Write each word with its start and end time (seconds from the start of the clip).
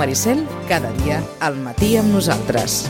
Maricel, 0.00 0.46
cada 0.64 0.88
dia, 1.04 1.18
al 1.44 1.58
matí 1.60 1.90
amb 2.00 2.08
nosaltres. 2.14 2.86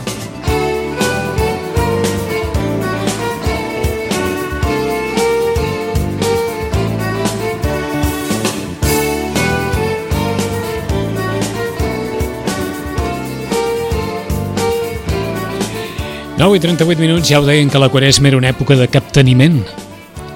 Nou 16.39 16.55
i 16.55 16.63
38 16.63 16.95
minuts 17.03 17.27
ja 17.27 17.43
ho 17.43 17.43
deien 17.43 17.67
que 17.67 17.83
la 17.83 17.91
Quaresma 17.91 18.31
era 18.31 18.39
una 18.39 18.55
època 18.55 18.79
de 18.79 18.87
capteniment. 18.87 19.59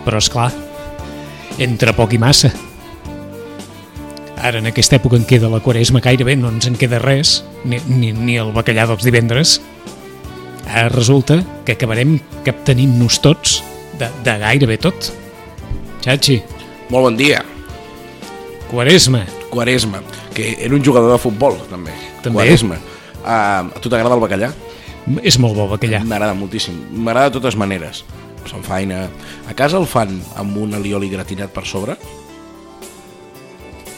Però, 0.03 0.19
és 0.19 0.27
clar, 0.27 0.51
entre 1.55 1.95
poc 1.95 2.19
i 2.19 2.19
massa. 2.19 2.51
Ara, 4.45 4.59
en 4.61 4.69
aquesta 4.69 4.99
època 4.99 5.17
en 5.17 5.25
queda 5.25 5.49
la 5.49 5.61
Quaresma, 5.63 6.03
gairebé 6.05 6.35
no 6.37 6.51
ens 6.53 6.67
en 6.69 6.75
queda 6.77 6.99
res, 7.01 7.39
ni, 7.65 7.79
ni, 7.89 8.11
ni 8.13 8.35
el 8.37 8.51
bacallà 8.53 8.85
dels 8.91 9.05
divendres. 9.07 9.55
Ara 10.69 10.89
resulta 10.93 11.39
que 11.65 11.73
acabarem 11.73 12.19
captenint-nos 12.45 13.17
tots 13.23 13.61
de, 13.97 14.11
de 14.25 14.35
gairebé 14.43 14.77
tot. 14.81 15.09
Xachi, 16.05 16.43
Molt 16.93 17.07
bon 17.07 17.17
dia. 17.17 17.41
Quaresma, 18.69 19.23
Quaresma, 19.49 20.01
que 20.35 20.51
era 20.59 20.75
un 20.75 20.83
jugador 20.85 21.15
de 21.15 21.17
futbol, 21.17 21.57
també. 21.71 21.95
També. 22.21 22.43
Quaresma. 22.43 22.77
Uh, 23.23 23.71
a 23.73 23.81
tu 23.81 23.89
t'agrada 23.89 24.13
el 24.13 24.21
bacallà? 24.21 24.51
és 25.21 25.37
molt 25.37 25.53
bo 25.57 25.67
bacallà. 25.69 26.01
M'agrada 26.05 26.33
moltíssim. 26.37 26.77
M'agrada 26.93 27.29
de 27.29 27.37
totes 27.39 27.57
maneres. 27.57 28.03
Se'n 28.49 28.63
faina. 28.65 29.05
A 29.49 29.53
casa 29.57 29.77
el 29.77 29.85
fan 29.89 30.15
amb 30.37 30.57
un 30.61 30.73
alioli 30.77 31.09
gratinat 31.09 31.53
per 31.53 31.65
sobre? 31.69 31.97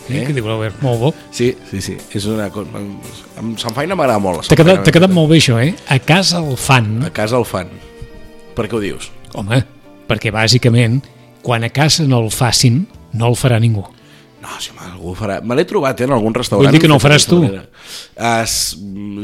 Eh? 0.08 0.24
Que 0.28 0.34
diu 0.36 0.46
l'Albert, 0.48 0.80
molt 0.86 1.02
bo. 1.02 1.12
Sí, 1.36 1.52
sí, 1.70 1.82
sí. 1.84 1.98
És 2.16 2.26
una 2.32 2.48
cosa... 2.54 2.82
Amb 3.40 3.60
Sant 3.60 3.76
Faina 3.76 3.96
m'agrada 3.98 4.22
molt. 4.24 4.48
T'ha 4.48 4.58
quedat, 4.60 4.88
quedat 4.94 5.12
molt 5.14 5.32
bé 5.34 5.42
això, 5.42 5.60
eh? 5.60 5.74
A 5.92 6.00
casa 6.00 6.40
el 6.40 6.56
fan, 6.60 7.02
A 7.08 7.12
casa 7.14 7.38
el 7.40 7.46
fan. 7.48 7.70
Per 8.56 8.66
què 8.68 8.78
ho 8.78 8.82
dius? 8.84 9.12
home, 9.38 9.60
perquè 10.08 10.32
bàsicament, 10.34 11.02
quan 11.46 11.66
a 11.68 11.70
casa 11.70 12.08
no 12.08 12.22
el 12.24 12.32
facin, 12.34 12.86
no 13.14 13.28
el 13.30 13.36
farà 13.38 13.60
ningú. 13.62 13.84
No, 14.42 14.56
si 14.62 14.72
algú 14.86 15.14
farà... 15.18 15.40
Me 15.44 15.58
l'he 15.58 15.66
trobat 15.68 16.00
eh, 16.02 16.08
en 16.08 16.14
algun 16.16 16.36
restaurant. 16.36 16.66
Vull 16.66 16.74
dir 16.74 16.82
que 16.82 16.90
no 16.90 16.98
ho 16.98 17.04
faràs 17.04 17.26
tu. 17.28 17.42
Es... 18.16 18.56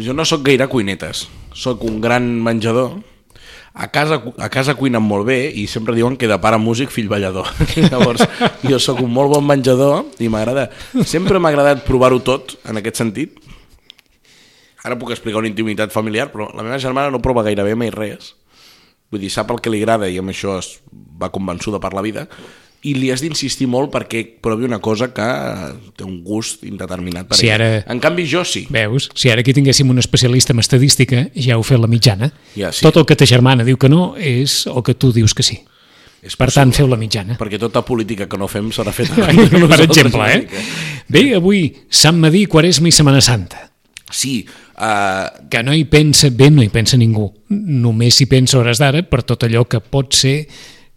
Jo 0.03 0.15
no 0.17 0.25
sóc 0.27 0.43
gaire 0.45 0.67
cuinetes. 0.67 1.27
Sóc 1.53 1.83
un 1.87 2.01
gran 2.03 2.25
menjador. 2.43 2.97
A 3.73 3.87
casa, 3.89 4.19
a 4.37 4.49
casa 4.53 4.75
cuinen 4.77 5.01
molt 5.01 5.25
bé 5.25 5.37
i 5.49 5.65
sempre 5.65 5.95
diuen 5.97 6.13
que 6.19 6.29
de 6.29 6.37
pare 6.37 6.59
músic, 6.61 6.91
fill 6.93 7.09
ballador. 7.09 7.49
Llavors, 7.89 8.21
jo 8.61 8.77
sóc 8.77 9.01
un 9.01 9.09
molt 9.13 9.33
bon 9.33 9.47
menjador 9.49 10.05
i 10.21 10.29
m'agrada... 10.29 10.67
Sempre 11.09 11.41
m'ha 11.41 11.49
agradat 11.49 11.81
provar-ho 11.87 12.21
tot, 12.21 12.53
en 12.69 12.77
aquest 12.77 13.01
sentit. 13.01 13.39
Ara 14.85 14.99
puc 14.99 15.15
explicar 15.15 15.41
una 15.41 15.49
intimitat 15.49 15.95
familiar, 15.95 16.27
però 16.29 16.51
la 16.53 16.61
meva 16.61 16.77
germana 16.77 17.09
no 17.09 17.23
prova 17.23 17.45
gairebé 17.47 17.73
mai 17.79 17.89
res. 17.93 18.35
Vull 19.09 19.25
dir, 19.25 19.31
sap 19.33 19.49
el 19.53 19.61
que 19.63 19.73
li 19.73 19.81
agrada 19.81 20.09
i 20.09 20.19
amb 20.21 20.33
això 20.33 20.59
es 20.59 20.75
va 20.93 21.33
convençuda 21.33 21.81
per 21.81 21.95
la 21.97 22.05
vida 22.05 22.27
i 22.83 22.93
li 22.97 23.09
has 23.13 23.21
d'insistir 23.23 23.65
molt 23.71 23.91
perquè 23.93 24.21
provi 24.43 24.65
una 24.67 24.79
cosa 24.83 25.07
que 25.15 25.25
té 25.95 26.03
un 26.03 26.17
gust 26.23 26.63
indeterminat 26.67 27.27
per 27.29 27.37
Si 27.37 27.47
ella. 27.47 27.55
ara- 27.55 27.83
En 27.93 27.99
canvi, 28.03 28.25
jo 28.29 28.43
sí. 28.43 28.65
Veus? 28.69 29.09
Si 29.15 29.29
ara 29.29 29.39
aquí 29.41 29.53
tinguéssim 29.53 29.89
un 29.89 29.99
especialista 29.99 30.51
en 30.53 30.59
estadística, 30.59 31.29
ja 31.35 31.55
heu 31.55 31.63
fet 31.63 31.79
la 31.79 31.87
mitjana. 31.87 32.31
Ja, 32.55 32.71
sí. 32.71 32.81
Tot 32.83 32.97
el 32.97 33.05
que 33.05 33.15
ta 33.15 33.25
germana 33.25 33.63
diu 33.63 33.77
que 33.77 33.87
no 33.89 34.15
és 34.17 34.65
el 34.67 34.83
que 34.83 34.93
tu 34.95 35.13
dius 35.13 35.33
que 35.33 35.43
sí. 35.43 35.61
És 36.23 36.35
Per 36.39 36.49
tant, 36.51 36.71
feu 36.71 36.87
la 36.87 36.95
mitjana. 36.95 37.37
Perquè 37.37 37.57
tota 37.59 37.81
política 37.83 38.27
que 38.31 38.37
no 38.37 38.47
fem 38.47 38.69
serà 38.71 38.91
feta 38.95 39.15
per 39.67 39.81
exemple, 39.81 40.27
eh? 40.33 40.47
Bé, 41.07 41.35
avui, 41.35 41.65
Sant 41.89 42.15
Madí, 42.19 42.45
Quaresma 42.47 42.87
i 42.87 42.91
Setmana 42.95 43.19
Santa. 43.21 43.69
Sí, 44.09 44.45
uh, 44.77 45.47
Que 45.49 45.63
no 45.63 45.73
hi 45.73 45.83
pensa 45.85 46.29
bé, 46.29 46.49
no 46.51 46.61
hi 46.63 46.69
pensa 46.69 46.95
ningú. 46.97 47.25
Només 47.49 48.19
hi 48.21 48.25
pensa 48.27 48.57
hores 48.59 48.77
d'ara 48.79 49.03
per 49.03 49.23
tot 49.23 49.43
allò 49.43 49.65
que 49.67 49.79
pot 49.81 50.13
ser 50.15 50.47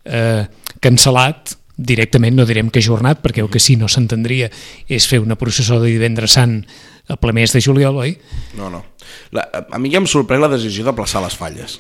eh, 0.05 0.47
cancel·lat 0.81 1.57
directament, 1.76 2.37
no 2.37 2.47
direm 2.48 2.70
que 2.72 2.81
ajornat, 2.81 3.20
perquè 3.22 3.44
el 3.44 3.50
que 3.53 3.60
sí 3.60 3.76
no 3.76 3.88
s'entendria 3.88 4.48
és 4.88 5.06
fer 5.09 5.20
una 5.20 5.37
processó 5.37 5.78
de 5.82 5.92
divendres 5.92 6.37
sant 6.38 6.62
a 7.09 7.16
ple 7.20 7.34
mes 7.37 7.53
de 7.53 7.60
juliol, 7.62 7.98
oi? 8.03 8.16
no, 8.56 8.70
no. 8.72 8.82
La, 9.31 9.44
a 9.70 9.78
mi 9.78 9.92
ja 9.92 10.00
em 10.00 10.06
sorprèn 10.10 10.41
la 10.42 10.50
decisió 10.50 10.84
de 10.84 10.92
plaçar 10.97 11.22
les 11.22 11.37
falles. 11.38 11.76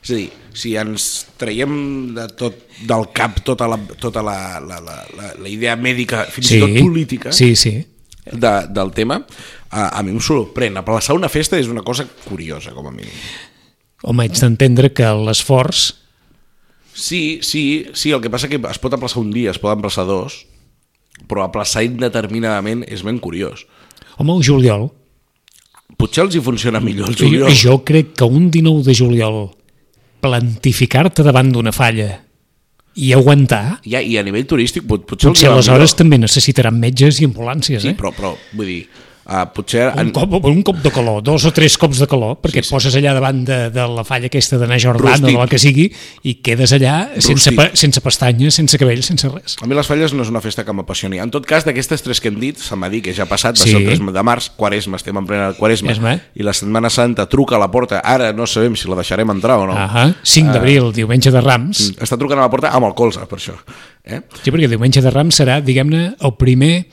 És 0.00 0.10
a 0.10 0.16
dir, 0.16 0.30
si 0.56 0.72
ens 0.80 1.26
traiem 1.40 1.72
de 2.16 2.24
tot, 2.38 2.56
del 2.88 3.04
cap 3.12 3.42
tota 3.44 3.68
la, 3.68 3.76
tota 4.00 4.22
la, 4.24 4.36
la, 4.64 4.78
la, 4.80 4.96
la, 5.16 5.32
la 5.36 5.50
idea 5.50 5.74
mèdica, 5.76 6.24
fins 6.32 6.54
i 6.56 6.60
tot 6.62 6.72
política, 6.80 7.34
Sí, 7.36 7.52
sí. 7.56 7.74
de, 8.24 8.52
del 8.72 8.94
tema, 8.96 9.20
a, 9.68 9.90
a 9.90 10.02
mi 10.06 10.14
em 10.14 10.22
sorprèn. 10.24 10.80
Aplaçar 10.80 11.16
una 11.18 11.28
festa 11.28 11.60
és 11.60 11.68
una 11.68 11.84
cosa 11.84 12.06
curiosa, 12.24 12.72
com 12.72 12.88
a 12.88 12.94
mínim. 12.94 13.12
Home, 14.02 14.24
haig 14.24 14.40
d'entendre 14.40 14.94
que 14.96 15.10
l'esforç... 15.26 15.90
Sí, 17.00 17.38
sí, 17.42 17.86
sí, 17.96 18.10
el 18.12 18.20
que 18.20 18.28
passa 18.32 18.48
que 18.50 18.58
es 18.60 18.78
pot 18.82 18.92
aplaçar 18.92 19.22
un 19.22 19.30
dia, 19.32 19.50
es 19.54 19.58
poden 19.62 19.78
aplaçar 19.80 20.04
dos, 20.08 20.42
però 21.30 21.46
aplaçar 21.46 21.82
indeterminadament 21.86 22.82
és 22.88 23.00
ben 23.06 23.18
curiós. 23.18 23.64
Home, 24.20 24.34
el 24.36 24.44
juliol. 24.44 24.90
Potser 25.96 26.26
els 26.26 26.36
hi 26.36 26.40
funciona 26.44 26.80
millor 26.80 27.08
el 27.10 27.16
Jo, 27.16 27.24
juliol. 27.26 27.54
jo 27.56 27.78
crec 27.88 28.12
que 28.20 28.24
un 28.28 28.50
19 28.52 28.84
de 28.86 28.94
juliol 28.94 29.40
plantificar-te 30.24 31.24
davant 31.26 31.50
d'una 31.52 31.72
falla 31.72 32.10
i 33.00 33.12
aguantar, 33.16 33.80
Ja, 33.86 34.00
I 34.02 34.16
a 34.18 34.22
nivell 34.26 34.44
turístic 34.50 34.84
pot, 34.86 35.04
potser, 35.08 35.30
potser 35.30 35.48
aleshores 35.48 35.92
millor. 35.92 35.98
també 36.02 36.18
necessitaran 36.18 36.78
metges 36.78 37.20
i 37.22 37.26
ambulàncies, 37.28 37.82
Sí, 37.82 37.88
eh? 37.92 37.96
però, 37.96 38.10
però 38.12 38.34
vull 38.52 38.66
dir, 38.66 38.80
uh, 39.30 39.44
potser... 39.54 39.86
Un 40.00 40.10
cop, 40.12 40.34
un 40.50 40.62
cop 40.66 40.76
de 40.82 40.90
calor, 40.90 41.22
dos 41.22 41.44
o 41.46 41.52
tres 41.54 41.76
cops 41.78 42.00
de 42.02 42.06
calor, 42.10 42.36
perquè 42.42 42.58
Sí, 42.60 42.64
et 42.64 42.68
sí. 42.68 42.74
poses 42.74 42.96
allà 42.98 43.12
davant 43.16 43.44
de, 43.46 43.58
de 43.70 43.86
la 43.94 44.04
falla 44.04 44.26
aquesta 44.26 44.58
d'anar 44.58 44.80
Jordana 44.82 45.30
o 45.30 45.38
la 45.40 45.46
que 45.50 45.58
sigui 45.62 45.86
i 46.26 46.34
quedes 46.44 46.72
allà 46.76 46.96
sense, 47.22 47.52
pa, 47.56 47.68
sense 47.78 48.02
pestanyes, 48.04 48.54
sense 48.58 48.78
cabell, 48.80 49.02
sense 49.06 49.28
res. 49.30 49.56
A 49.62 49.66
mi 49.70 49.74
les 49.78 49.86
falles 49.88 50.12
no 50.12 50.24
és 50.26 50.30
una 50.32 50.42
festa 50.44 50.64
que 50.66 50.74
m'apassioni. 50.74 51.20
En 51.22 51.30
tot 51.30 51.46
cas, 51.46 51.64
d'aquestes 51.64 52.02
tres 52.02 52.20
que 52.20 52.28
hem 52.32 52.40
dit, 52.42 52.58
se'm 52.58 52.82
va 52.82 52.90
dir 52.92 53.00
que 53.06 53.14
ja 53.14 53.24
ha 53.24 53.30
passat, 53.30 53.56
va 53.58 53.64
Sí. 53.64 53.70
ser 53.70 53.80
el 53.80 53.86
3 53.86 54.12
de 54.14 54.22
març, 54.26 54.50
Quaresma, 54.56 54.96
estem 54.98 55.16
en 55.16 55.26
plena 55.26 55.52
Quaresma, 55.58 55.94
Quaresma. 55.94 56.16
i 56.34 56.42
la 56.42 56.52
Setmana 56.52 56.90
Santa 56.90 57.28
truca 57.30 57.56
a 57.56 57.62
la 57.62 57.70
porta, 57.70 58.00
ara 58.04 58.32
no 58.32 58.46
sabem 58.46 58.74
si 58.76 58.88
la 58.88 58.96
deixarem 58.96 59.30
entrar 59.30 59.58
o 59.60 59.66
no. 59.68 59.76
Ahà, 59.78 60.08
5 60.22 60.52
d'abril, 60.52 60.90
diumenge 60.92 61.30
de 61.30 61.40
Rams. 61.40 61.92
Està 62.00 62.18
trucant 62.18 62.38
a 62.40 62.42
la 62.48 62.50
porta 62.50 62.70
amb 62.74 62.86
el 62.88 62.94
colze, 62.98 63.20
per 63.30 63.38
això. 63.38 63.54
Eh? 64.04 64.20
Sí, 64.42 64.50
perquè 64.50 64.66
diumenge 64.68 65.02
de 65.04 65.10
Rams 65.12 65.36
serà, 65.38 65.60
diguem-ne, 65.62 66.16
el 66.20 66.34
primer, 66.40 66.86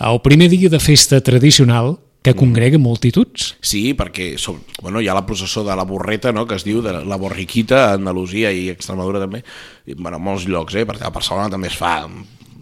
el 0.00 0.20
primer 0.22 0.50
dia 0.50 0.70
de 0.70 0.80
festa 0.80 1.20
tradicional 1.20 1.98
que 2.24 2.32
congrega 2.32 2.78
multituds. 2.80 3.50
Sí, 3.60 3.92
perquè 3.92 4.38
som, 4.40 4.56
bueno, 4.80 5.02
hi 5.04 5.10
ha 5.12 5.16
la 5.16 5.26
processó 5.28 5.60
de 5.66 5.74
la 5.76 5.84
borreta, 5.84 6.32
no?, 6.32 6.46
que 6.48 6.56
es 6.56 6.64
diu 6.64 6.80
de 6.80 6.94
la 7.04 7.18
borriquita 7.20 7.82
a 7.82 7.98
Andalusia 7.98 8.48
i 8.48 8.70
Extremadura 8.72 9.20
també, 9.20 9.42
i, 9.84 9.92
bueno, 9.92 10.18
molts 10.24 10.46
llocs, 10.48 10.78
eh? 10.80 10.86
perquè 10.88 11.04
a 11.04 11.12
Barcelona 11.12 11.52
també 11.52 11.68
es 11.68 11.76
fa 11.76 11.98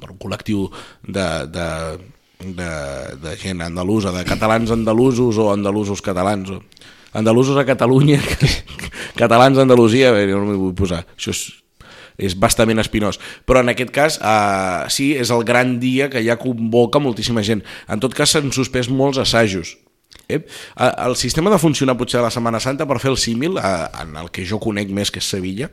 per 0.02 0.10
un 0.10 0.18
col·lectiu 0.18 0.66
de, 1.06 1.28
de, 1.54 1.68
de, 2.42 2.70
de 3.22 3.36
gent 3.38 3.62
andalusa, 3.62 4.10
de 4.10 4.26
catalans 4.26 4.74
andalusos 4.74 5.38
o 5.38 5.52
andalusos 5.54 6.02
catalans, 6.02 6.50
o 6.50 6.58
andalusos 7.14 7.56
a 7.56 7.64
Catalunya, 7.68 8.18
catalans 9.22 9.58
a 9.58 9.62
Andalusia, 9.62 10.10
bé, 10.10 10.26
no 10.26 10.42
m'hi 10.48 10.58
vull 10.58 10.74
posar, 10.74 11.04
això 11.14 11.30
és, 11.30 11.46
és 12.18 12.34
bastament 12.38 12.80
espinós. 12.82 13.20
Però 13.46 13.60
en 13.60 13.72
aquest 13.72 13.92
cas, 13.94 14.18
eh, 14.18 14.88
sí, 14.88 15.12
és 15.16 15.30
el 15.30 15.44
gran 15.44 15.78
dia 15.80 16.10
que 16.10 16.22
ja 16.24 16.38
convoca 16.40 16.98
moltíssima 16.98 17.42
gent. 17.42 17.62
En 17.88 18.00
tot 18.00 18.14
cas, 18.14 18.30
s'han 18.30 18.52
suspès 18.52 18.88
molts 18.88 19.18
assajos. 19.18 19.76
Eh? 20.28 20.40
Eh, 20.76 20.92
El 21.06 21.16
sistema 21.16 21.50
de 21.50 21.58
funcionar 21.58 21.96
potser 21.96 22.20
la 22.20 22.30
Setmana 22.30 22.60
Santa 22.60 22.86
per 22.86 23.00
fer 23.00 23.10
el 23.10 23.18
símil, 23.18 23.58
eh, 23.58 23.88
en 24.02 24.16
el 24.16 24.30
que 24.30 24.44
jo 24.44 24.58
conec 24.58 24.88
més 24.88 25.10
que 25.10 25.18
és 25.18 25.28
Sevilla, 25.28 25.70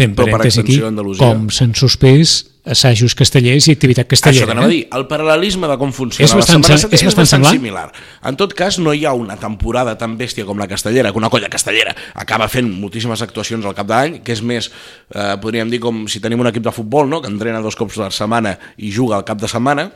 Fem 0.00 0.14
Però 0.16 0.24
per 0.26 0.38
parèntesi 0.38 0.62
aquí, 0.62 0.78
extensió 0.78 0.86
a 0.88 0.92
Andalusia. 0.94 1.26
com 1.26 1.50
s'han 1.52 1.74
suspès 1.76 2.38
assajos 2.70 3.14
castellers 3.16 3.66
i 3.68 3.72
activitat 3.74 4.04
Això 4.06 4.10
castellera. 4.14 4.46
t'anava 4.50 4.66
a 4.68 4.70
eh? 4.70 4.74
dir, 4.74 4.88
el 4.96 5.06
paral·lelisme 5.08 5.68
de 5.68 5.76
com 5.80 5.92
funciona 5.96 6.26
És 6.26 6.34
bastant 6.36 6.60
la 6.60 6.68
Setmana 6.68 6.80
Santa 6.82 6.96
és 6.96 7.04
bastant 7.08 7.30
semblant. 7.30 7.56
similar. 7.56 7.86
En 8.28 8.36
tot 8.36 8.52
cas, 8.54 8.78
no 8.78 8.92
hi 8.92 9.04
ha 9.04 9.14
una 9.16 9.36
temporada 9.40 9.96
tan 9.98 10.16
bèstia 10.18 10.44
com 10.48 10.58
la 10.60 10.68
castellera, 10.68 11.10
que 11.12 11.18
una 11.18 11.30
colla 11.32 11.48
castellera 11.48 11.94
acaba 12.14 12.48
fent 12.48 12.68
moltíssimes 12.68 13.22
actuacions 13.22 13.64
al 13.64 13.74
cap 13.74 13.86
d'any, 13.86 14.20
que 14.22 14.32
és 14.32 14.42
més, 14.42 14.70
eh, 15.14 15.36
podríem 15.40 15.70
dir, 15.70 15.80
com 15.80 16.06
si 16.08 16.20
tenim 16.20 16.40
un 16.40 16.46
equip 16.46 16.62
de 16.62 16.72
futbol, 16.72 17.08
no?, 17.08 17.20
que 17.22 17.28
entrena 17.28 17.60
dos 17.60 17.76
cops 17.76 17.96
per 17.96 18.12
setmana 18.12 18.58
i 18.78 18.90
juga 18.92 19.16
al 19.16 19.24
cap 19.24 19.40
de 19.40 19.48
setmana, 19.48 19.90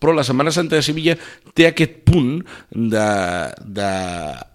però 0.00 0.14
la 0.16 0.24
Setmana 0.26 0.52
Santa 0.54 0.76
de 0.78 0.84
Sevilla 0.86 1.16
té 1.56 1.68
aquest 1.68 2.02
punt 2.08 2.40
de, 2.70 3.06
de 3.64 3.90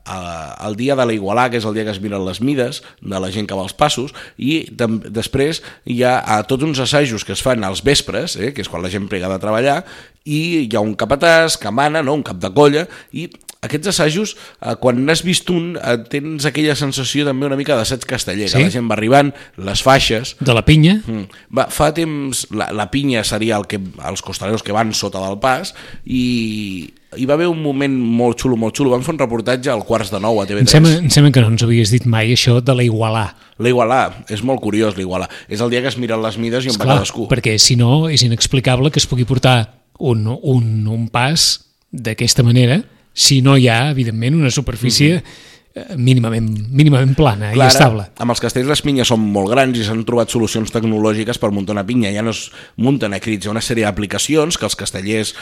a, 0.06 0.20
el 0.68 0.76
dia 0.80 0.96
de 0.96 1.06
la 1.06 1.16
Igualà, 1.16 1.48
que 1.52 1.60
és 1.62 1.68
el 1.68 1.76
dia 1.78 1.86
que 1.88 1.94
es 1.94 2.02
miren 2.04 2.26
les 2.26 2.42
mides 2.42 2.82
de 3.02 3.22
la 3.22 3.32
gent 3.34 3.48
que 3.50 3.58
va 3.58 3.66
als 3.66 3.76
passos, 3.78 4.16
i 4.38 4.64
de, 4.72 4.88
després 5.10 5.62
hi 5.86 6.02
ha 6.08 6.18
a, 6.22 6.42
tots 6.48 6.68
uns 6.68 6.82
assajos 6.84 7.26
que 7.28 7.36
es 7.38 7.44
fan 7.46 7.64
als 7.68 7.84
vespres, 7.86 8.38
eh, 8.38 8.52
que 8.56 8.66
és 8.66 8.72
quan 8.72 8.84
la 8.84 8.92
gent 8.94 9.10
prega 9.12 9.32
de 9.32 9.40
treballar, 9.42 9.82
i 10.26 10.42
hi 10.68 10.76
ha 10.76 10.84
un 10.84 10.96
capatàs 10.98 11.58
que 11.62 11.72
mana, 11.74 12.04
no? 12.06 12.18
un 12.20 12.26
cap 12.26 12.42
de 12.42 12.52
colla, 12.54 12.86
i 13.14 13.30
aquests 13.62 13.92
assajos, 13.92 14.36
eh, 14.60 14.74
quan 14.82 15.04
n'has 15.06 15.22
vist 15.22 15.50
un, 15.54 15.76
eh, 15.78 15.98
tens 16.10 16.48
aquella 16.50 16.74
sensació 16.76 17.28
també 17.28 17.46
una 17.46 17.58
mica 17.60 17.76
d'assaig 17.78 18.08
casteller, 18.10 18.48
sí? 18.50 18.58
que 18.58 18.64
la 18.66 18.74
gent 18.74 18.88
va 18.90 18.96
arribant, 18.98 19.30
les 19.62 19.84
faixes... 19.86 20.36
De 20.42 20.56
la 20.58 20.64
pinya? 20.66 20.96
Mm. 21.06 21.44
Va, 21.58 21.68
fa 21.70 21.92
temps, 21.94 22.48
la, 22.58 22.72
la 22.74 22.88
pinya 22.90 23.22
seria 23.28 23.60
el 23.62 23.68
que, 23.70 23.78
els 23.78 24.26
costaleros 24.26 24.66
que 24.66 24.74
van 24.74 24.96
sota 24.98 25.22
del 25.28 25.38
pas, 25.44 25.76
i 26.06 26.90
hi 27.20 27.26
va 27.28 27.36
haver 27.36 27.52
un 27.52 27.60
moment 27.62 27.94
molt 27.94 28.40
xulo, 28.40 28.56
molt 28.58 28.78
xulo. 28.78 28.94
Vam 28.96 29.04
fer 29.04 29.14
un 29.14 29.20
reportatge 29.20 29.70
al 29.70 29.84
quarts 29.86 30.10
de 30.14 30.22
nou 30.24 30.40
a 30.42 30.46
TV3. 30.48 30.64
Em 30.64 30.72
sembla, 30.72 30.94
em 31.04 31.12
sembla 31.14 31.32
que 31.36 31.44
no 31.44 31.52
ens 31.52 31.66
havies 31.66 31.92
dit 31.94 32.08
mai 32.10 32.32
això 32.34 32.56
de 32.64 32.76
la 32.78 32.86
Igualà. 32.88 33.26
La 33.62 33.70
Igualà, 33.70 34.00
és 34.32 34.42
molt 34.48 34.64
curiós 34.64 34.96
la 34.98 35.04
Igualà. 35.04 35.28
És 35.52 35.62
el 35.62 35.70
dia 35.74 35.84
que 35.84 35.92
es 35.92 36.00
miren 36.00 36.24
les 36.24 36.40
mides 36.42 36.66
i 36.66 36.72
on 36.72 36.78
Esclar, 36.78 36.88
va 36.88 36.98
cadascú. 37.04 37.28
perquè 37.30 37.58
si 37.60 37.76
no 37.78 38.08
és 38.10 38.24
inexplicable 38.26 38.90
que 38.90 39.04
es 39.04 39.06
pugui 39.12 39.28
portar 39.28 39.84
un, 40.00 40.24
un, 40.26 40.72
un 40.88 41.06
pas 41.12 41.52
d'aquesta 41.92 42.48
manera 42.48 42.80
si 43.14 43.42
no 43.42 43.58
hi 43.58 43.68
ha, 43.68 43.90
evidentment, 43.92 44.36
una 44.36 44.52
superfície 44.52 45.16
mm 45.16 45.18
-hmm 45.18 45.51
mínimament, 45.96 46.48
mínimament 46.68 47.14
plana 47.16 47.54
Clar, 47.54 47.70
i 47.70 47.72
estable. 47.72 48.06
Amb 48.20 48.34
els 48.34 48.42
castells 48.44 48.68
les 48.68 48.82
pinyes 48.84 49.08
són 49.08 49.24
molt 49.32 49.52
grans 49.54 49.78
i 49.80 49.86
s'han 49.88 50.04
trobat 50.08 50.34
solucions 50.34 50.72
tecnològiques 50.74 51.40
per 51.40 51.52
muntar 51.56 51.78
una 51.78 51.86
pinya. 51.88 52.12
Ja 52.12 52.24
no 52.26 52.34
es 52.36 52.50
munten 52.76 53.16
a 53.16 53.22
crits, 53.24 53.46
hi 53.46 53.52
ha 53.52 53.54
una 53.56 53.64
sèrie 53.64 53.88
d'aplicacions 53.88 54.60
que 54.60 54.68
els 54.68 54.76
castellers 54.76 55.34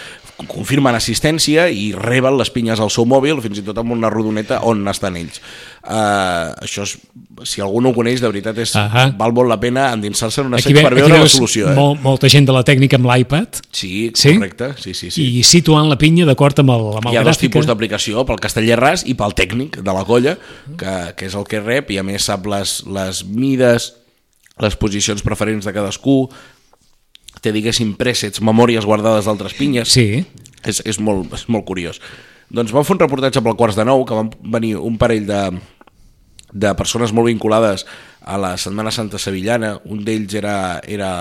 confirmen 0.47 0.95
assistència 0.95 1.67
i 1.73 1.89
reben 1.97 2.37
les 2.37 2.53
pinyes 2.53 2.79
al 2.79 2.93
seu 2.93 3.07
mòbil, 3.09 3.41
fins 3.41 3.61
i 3.61 3.65
tot 3.65 3.81
amb 3.81 3.95
una 3.97 4.11
rodoneta 4.13 4.61
on 4.69 4.85
estan 4.91 5.17
ells. 5.19 5.41
Uh, 5.79 6.51
això 6.61 6.83
és, 6.83 6.97
si 7.47 7.63
algú 7.63 7.79
no 7.81 7.89
ho 7.89 7.95
coneix, 7.95 8.19
de 8.21 8.27
veritat 8.27 8.57
és, 8.59 8.75
uh 8.75 8.85
-huh. 8.91 9.17
val 9.17 9.33
molt 9.33 9.49
la 9.49 9.59
pena 9.59 9.93
endinsar-se 9.93 10.41
en 10.41 10.47
una 10.47 10.59
sec 10.59 10.75
per 10.75 10.93
veure 10.93 11.17
la 11.17 11.27
solució. 11.27 11.71
Eh? 11.71 11.75
Mol, 11.75 11.97
molta 12.03 12.29
gent 12.29 12.45
de 12.45 12.51
la 12.51 12.63
tècnica 12.63 12.97
amb 12.97 13.05
l'iPad. 13.05 13.47
Sí, 13.71 14.11
sí, 14.13 14.33
correcte. 14.35 14.73
Sí, 14.77 14.93
sí, 14.93 15.09
sí. 15.09 15.39
I 15.39 15.43
situant 15.43 15.89
la 15.89 15.97
pinya 15.97 16.25
d'acord 16.25 16.59
amb 16.59 16.69
el, 16.69 16.85
amb 16.97 17.07
el 17.07 17.13
Hi 17.13 17.17
ha 17.17 17.21
gràfic. 17.21 17.25
dos 17.25 17.37
tipus 17.37 17.65
d'aplicació, 17.65 18.25
pel 18.25 18.39
casteller 18.39 18.77
ras 18.77 19.03
i 19.05 19.15
pel 19.15 19.33
tècnic 19.33 19.81
de 19.81 19.93
la 19.93 20.03
colla, 20.03 20.18
que, 20.79 20.95
que 21.17 21.27
és 21.29 21.35
el 21.37 21.47
que 21.49 21.61
rep, 21.63 21.91
i 21.93 21.99
a 21.99 22.05
més 22.05 22.27
sap 22.29 22.47
les, 22.49 22.79
les 22.89 23.23
mides, 23.25 23.91
les 24.59 24.75
posicions 24.79 25.23
preferents 25.25 25.65
de 25.65 25.73
cadascú, 25.75 26.21
té, 27.39 27.53
diguéssim, 27.55 27.95
presets, 27.99 28.41
memòries 28.43 28.87
guardades 28.87 29.29
d'altres 29.29 29.55
pinyes. 29.57 29.91
Sí. 29.91 30.23
És, 30.67 30.81
és, 30.83 30.99
molt, 30.99 31.31
és 31.37 31.47
molt 31.51 31.65
curiós. 31.67 32.01
Doncs 32.49 32.73
vam 32.73 32.85
fer 32.85 32.97
un 32.97 33.03
reportatge 33.03 33.43
pel 33.45 33.55
Quarts 33.55 33.77
de 33.77 33.85
Nou, 33.87 34.03
que 34.05 34.17
van 34.17 34.31
venir 34.55 34.75
un 34.81 34.97
parell 34.99 35.27
de, 35.29 35.43
de 36.51 36.73
persones 36.75 37.13
molt 37.15 37.29
vinculades 37.29 37.85
a 38.25 38.39
la 38.41 38.55
Setmana 38.57 38.91
Santa 38.91 39.21
Sevillana. 39.21 39.75
Un 39.85 40.03
d'ells 40.05 40.35
era, 40.35 40.55
era, 40.83 41.11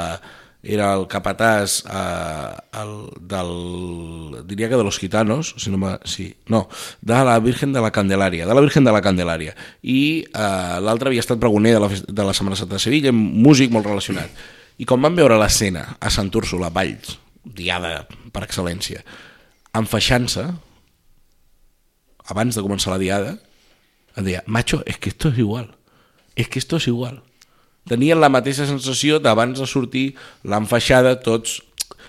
era 0.62 0.90
el 0.96 1.06
capatàs 1.06 1.84
eh, 1.86 2.80
el, 2.80 2.92
del, 3.30 4.46
diria 4.48 4.68
que 4.68 4.76
de 4.76 4.84
los 4.84 4.98
gitanos, 4.98 5.54
si 5.56 5.70
no, 5.70 5.98
sí, 6.04 6.34
no, 6.46 6.68
de 7.00 7.14
la 7.24 7.38
Virgen 7.38 7.72
de 7.72 7.80
la 7.80 7.92
Candelaria, 7.92 8.46
de 8.46 8.54
la 8.54 8.60
Virgen 8.60 8.84
de 8.84 8.92
la 8.92 9.02
Candelaria. 9.02 9.54
I 9.82 10.26
eh, 10.26 10.78
l'altre 10.82 11.12
havia 11.12 11.22
estat 11.22 11.38
pregoner 11.38 11.76
de 11.76 11.82
la, 11.84 11.88
de 11.88 12.24
la 12.24 12.34
Setmana 12.34 12.58
Santa 12.58 12.76
de 12.76 12.82
Sevilla, 12.82 13.12
músic 13.14 13.70
molt 13.70 13.86
relacionat. 13.86 14.34
I 14.78 14.86
quan 14.86 15.02
van 15.02 15.16
veure 15.18 15.38
l'escena 15.38 15.96
a 15.98 16.10
Sant 16.10 16.30
Úrsula, 16.34 16.70
Valls, 16.74 17.18
diada 17.42 18.02
per 18.34 18.44
excel·lència, 18.44 19.04
enfaixant-se, 19.78 20.44
abans 22.28 22.58
de 22.58 22.64
començar 22.64 22.92
la 22.92 23.00
diada, 23.00 23.38
em 24.18 24.26
deia, 24.26 24.42
macho, 24.46 24.82
es 24.86 24.98
que 24.98 25.10
esto 25.10 25.30
es 25.30 25.38
igual, 25.38 25.76
es 26.34 26.48
que 26.48 26.58
esto 26.58 26.76
es 26.76 26.88
igual. 26.88 27.22
Tenien 27.88 28.20
la 28.20 28.28
mateixa 28.32 28.66
sensació 28.68 29.18
d'abans 29.22 29.58
de 29.60 29.66
sortir 29.66 30.04
l'enfaixada, 30.44 31.16
tots 31.20 31.62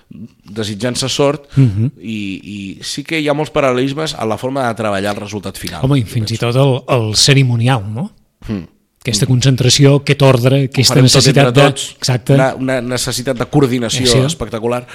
desitjant-se 0.09 1.07
sort 1.09 1.45
uh 1.55 1.63
-huh. 1.63 1.91
i, 2.01 2.17
i 2.43 2.83
sí 2.83 3.03
que 3.03 3.19
hi 3.19 3.27
ha 3.29 3.33
molts 3.33 3.51
paral·lelismes 3.53 4.15
a 4.17 4.25
la 4.25 4.37
forma 4.37 4.67
de 4.67 4.73
treballar 4.75 5.13
el 5.13 5.21
resultat 5.21 5.57
final. 5.57 5.83
Home, 5.85 5.99
i 5.99 6.03
fins 6.03 6.31
i 6.31 6.37
tot 6.37 6.55
el, 6.55 6.81
el 6.87 7.15
cerimonial, 7.15 7.83
no? 7.93 8.11
Mm. 8.47 8.65
Aquesta 8.99 9.25
concentració, 9.25 9.95
aquest 10.01 10.21
ordre, 10.21 10.63
aquesta 10.63 11.01
necessitat 11.01 11.53
de... 11.53 11.61
Tots, 11.61 11.95
Exacte. 11.97 12.33
Una, 12.33 12.55
una 12.55 12.81
necessitat 12.81 13.37
de 13.37 13.45
coordinació 13.45 14.05
sí. 14.05 14.17
espectacular. 14.17 14.85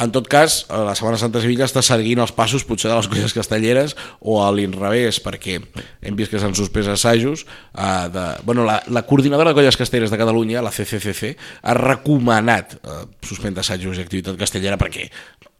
En 0.00 0.12
tot 0.14 0.28
cas, 0.32 0.62
la 0.70 0.94
Setmana 0.96 1.18
Santa 1.20 1.38
de 1.38 1.44
Sevilla 1.44 1.66
està 1.68 1.82
seguint 1.84 2.22
els 2.24 2.32
passos 2.32 2.64
potser 2.64 2.88
de 2.88 2.96
les 2.96 3.08
colles 3.12 3.34
castelleres 3.36 3.96
o 4.20 4.38
a 4.40 4.48
l'inrevés, 4.54 5.20
perquè 5.20 5.58
hem 5.60 6.16
vist 6.16 6.32
que 6.32 6.40
s'han 6.40 6.56
suspès 6.56 6.88
assajos. 6.88 7.44
Uh, 7.74 8.08
de, 8.14 8.24
bueno, 8.48 8.64
la, 8.68 8.78
la 8.88 9.04
coordinadora 9.08 9.52
de 9.52 9.60
colles 9.60 9.76
castelleres 9.76 10.12
de 10.14 10.20
Catalunya, 10.20 10.64
la 10.64 10.72
CCCC, 10.72 11.34
ha 11.62 11.76
recomanat 11.76 12.78
uh, 12.80 13.04
suspendre 13.26 13.60
assajos 13.60 14.00
i 14.00 14.06
activitat 14.06 14.40
castellera 14.40 14.80
perquè, 14.80 15.10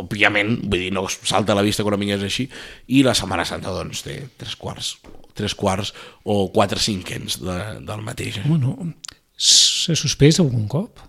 òbviament, 0.01 0.57
vull 0.65 0.87
dir, 0.87 0.93
no 0.97 1.05
salta 1.11 1.53
a 1.53 1.61
la 1.61 1.67
vista 1.67 1.85
minya 1.91 2.17
és 2.17 2.25
així, 2.25 2.49
i 2.89 3.05
la 3.05 3.13
Setmana 3.15 3.45
Santa, 3.45 3.75
doncs, 3.77 4.07
té 4.07 4.23
tres 4.41 4.57
quarts 4.57 4.97
tres 5.41 5.55
quarts 5.55 5.95
o 6.25 6.51
quatre 6.53 6.81
cinquens 6.81 7.39
de, 7.41 7.59
del 7.87 8.03
mateix. 8.05 8.41
Bueno, 8.45 8.77
s'ha 9.37 9.97
suspès 9.97 10.41
algun 10.43 10.67
cop? 10.69 11.01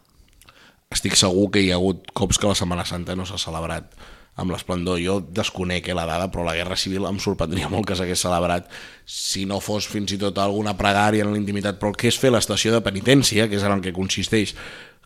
Estic 0.91 1.15
segur 1.19 1.49
que 1.53 1.63
hi 1.63 1.71
ha 1.71 1.79
hagut 1.79 2.11
cops 2.13 2.39
que 2.39 2.49
la 2.49 2.57
Setmana 2.57 2.85
Santa 2.85 3.15
no 3.15 3.25
s'ha 3.27 3.39
celebrat 3.39 3.95
amb 4.41 4.53
l'esplendor. 4.53 4.99
Jo 5.01 5.19
desconec 5.21 5.89
eh, 5.89 5.95
la 5.97 6.05
dada, 6.09 6.29
però 6.31 6.45
la 6.47 6.55
Guerra 6.57 6.77
Civil 6.79 7.07
em 7.09 7.19
sorprendria 7.19 7.69
molt 7.71 7.87
que 7.87 7.97
s'hagués 7.97 8.21
celebrat 8.23 8.69
si 9.05 9.45
no 9.47 9.59
fos 9.63 9.87
fins 9.91 10.13
i 10.15 10.19
tot 10.21 10.39
alguna 10.39 10.75
pregària 10.79 11.25
en 11.25 11.33
l'intimitat, 11.35 11.79
però 11.79 11.91
el 11.91 11.99
que 11.99 12.11
és 12.11 12.19
fer 12.19 12.31
l'estació 12.33 12.73
de 12.75 12.83
penitència, 12.85 13.49
que 13.49 13.59
és 13.59 13.67
en 13.67 13.77
el 13.77 13.83
que 13.83 13.95
consisteix 13.95 14.55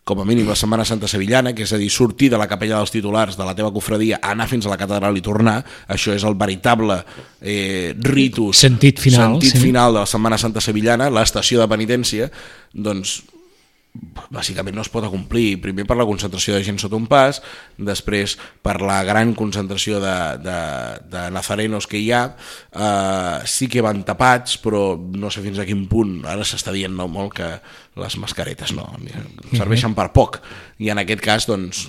com 0.06 0.20
a 0.22 0.24
mínim 0.24 0.46
la 0.46 0.54
Setmana 0.54 0.84
Santa 0.86 1.08
Sevillana, 1.10 1.50
que 1.50 1.64
és 1.66 1.72
a 1.74 1.78
dir, 1.80 1.88
sortir 1.90 2.28
de 2.30 2.38
la 2.38 2.46
capella 2.46 2.76
dels 2.78 2.92
titulars 2.94 3.34
de 3.34 3.42
la 3.42 3.56
teva 3.58 3.72
cofradia, 3.74 4.20
anar 4.22 4.46
fins 4.46 4.68
a 4.68 4.70
la 4.70 4.78
catedral 4.78 5.18
i 5.18 5.22
tornar, 5.26 5.56
això 5.90 6.14
és 6.14 6.22
el 6.22 6.36
veritable 6.38 7.00
eh, 7.42 7.90
ritus, 8.06 8.60
sentit 8.62 9.02
final, 9.02 9.34
sentit 9.34 9.58
sí. 9.58 9.64
final 9.64 9.98
de 9.98 10.04
la 10.04 10.06
Setmana 10.06 10.38
Santa 10.38 10.62
Sevillana, 10.62 11.10
l'estació 11.10 11.58
de 11.58 11.66
penitència, 11.74 12.30
doncs 12.70 13.18
bàsicament 14.32 14.76
no 14.76 14.84
es 14.84 14.90
pot 14.92 15.04
acomplir 15.06 15.60
primer 15.62 15.86
per 15.88 15.96
la 15.98 16.06
concentració 16.08 16.56
de 16.56 16.64
gent 16.66 16.78
sota 16.82 16.98
un 16.98 17.06
pas 17.10 17.40
després 17.78 18.36
per 18.64 18.78
la 18.82 19.02
gran 19.06 19.34
concentració 19.38 20.00
de, 20.02 20.16
de, 20.44 20.58
de 21.12 21.24
nazarenos 21.34 21.88
que 21.90 22.00
hi 22.00 22.10
ha. 22.12 22.22
Eh, 22.72 23.36
sí 23.48 23.70
que 23.72 23.84
van 23.84 24.04
tapats 24.06 24.58
però 24.62 24.96
no 24.96 25.30
sé 25.32 25.44
fins 25.44 25.60
a 25.60 25.68
quin 25.68 25.86
punt 25.90 26.18
ara 26.28 26.46
s'està 26.46 26.74
dient 26.74 26.96
no, 26.96 27.08
molt 27.10 27.36
que 27.40 27.52
les 27.96 28.18
mascaretes 28.20 28.74
no, 28.76 28.88
serveixen 29.54 29.94
per 29.96 30.10
poc. 30.16 30.40
I 30.82 30.92
en 30.92 31.00
aquest 31.02 31.24
cas 31.24 31.48
doncs 31.48 31.86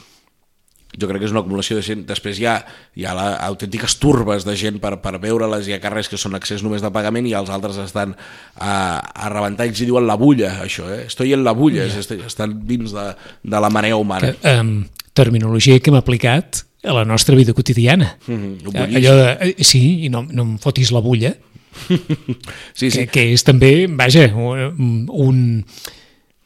jo 0.98 1.08
crec 1.10 1.22
que 1.22 1.27
és 1.30 1.34
una 1.34 1.44
acumulació 1.44 1.77
de 1.77 1.84
gent. 1.86 2.04
Després 2.10 2.39
hi 2.42 2.48
ha, 2.50 2.58
hi 2.98 3.06
ha 3.06 3.13
la, 3.18 3.27
autèntiques 3.48 3.98
turbes 4.01 4.46
de 4.48 4.56
gent 4.60 4.80
per, 4.84 4.96
per 5.04 5.16
veure-les, 5.24 5.70
hi 5.70 5.75
ha 5.75 5.82
carrers 5.84 6.10
que 6.10 6.20
són 6.20 6.38
accés 6.38 6.63
només 6.66 6.84
de 6.84 6.92
pagament 6.94 7.30
i 7.30 7.36
els 7.38 7.51
altres 7.54 7.80
estan 7.84 8.16
a, 8.56 8.74
a 9.00 9.32
rebentar, 9.34 9.68
ells 9.70 9.82
hi 9.82 9.89
diuen 9.89 10.08
la 10.10 10.18
bulla, 10.20 10.58
això, 10.66 10.89
eh? 10.94 11.06
Estoy 11.08 11.36
en 11.38 11.44
la 11.46 11.56
bulla, 11.58 11.86
yeah. 11.86 12.22
estan 12.27 12.60
dins 12.68 12.96
de, 12.96 13.10
de 13.44 13.62
la 13.63 13.74
marea 13.74 13.98
humana. 13.98 14.34
Que, 14.34 14.56
um, 14.58 14.80
terminologia 15.18 15.80
que 15.80 15.94
hem 15.94 16.00
aplicat 16.00 16.63
a 16.88 16.94
la 16.94 17.06
nostra 17.06 17.36
vida 17.36 17.54
quotidiana. 17.54 18.18
Mm 18.27 18.58
-hmm, 18.63 18.98
Allò 18.98 19.13
de, 19.16 19.38
eh, 19.50 19.63
sí, 19.63 20.06
i 20.06 20.10
no, 20.10 20.25
no 20.30 20.44
em 20.44 20.58
fotis 20.58 20.92
la 20.92 21.01
bulla, 21.01 21.36
sí, 22.74 22.92
sí. 22.92 23.00
Que, 23.00 23.08
que 23.08 23.24
és 23.34 23.44
també, 23.44 23.88
vaja, 23.89 24.27
un, 24.34 25.06
un 25.10 25.66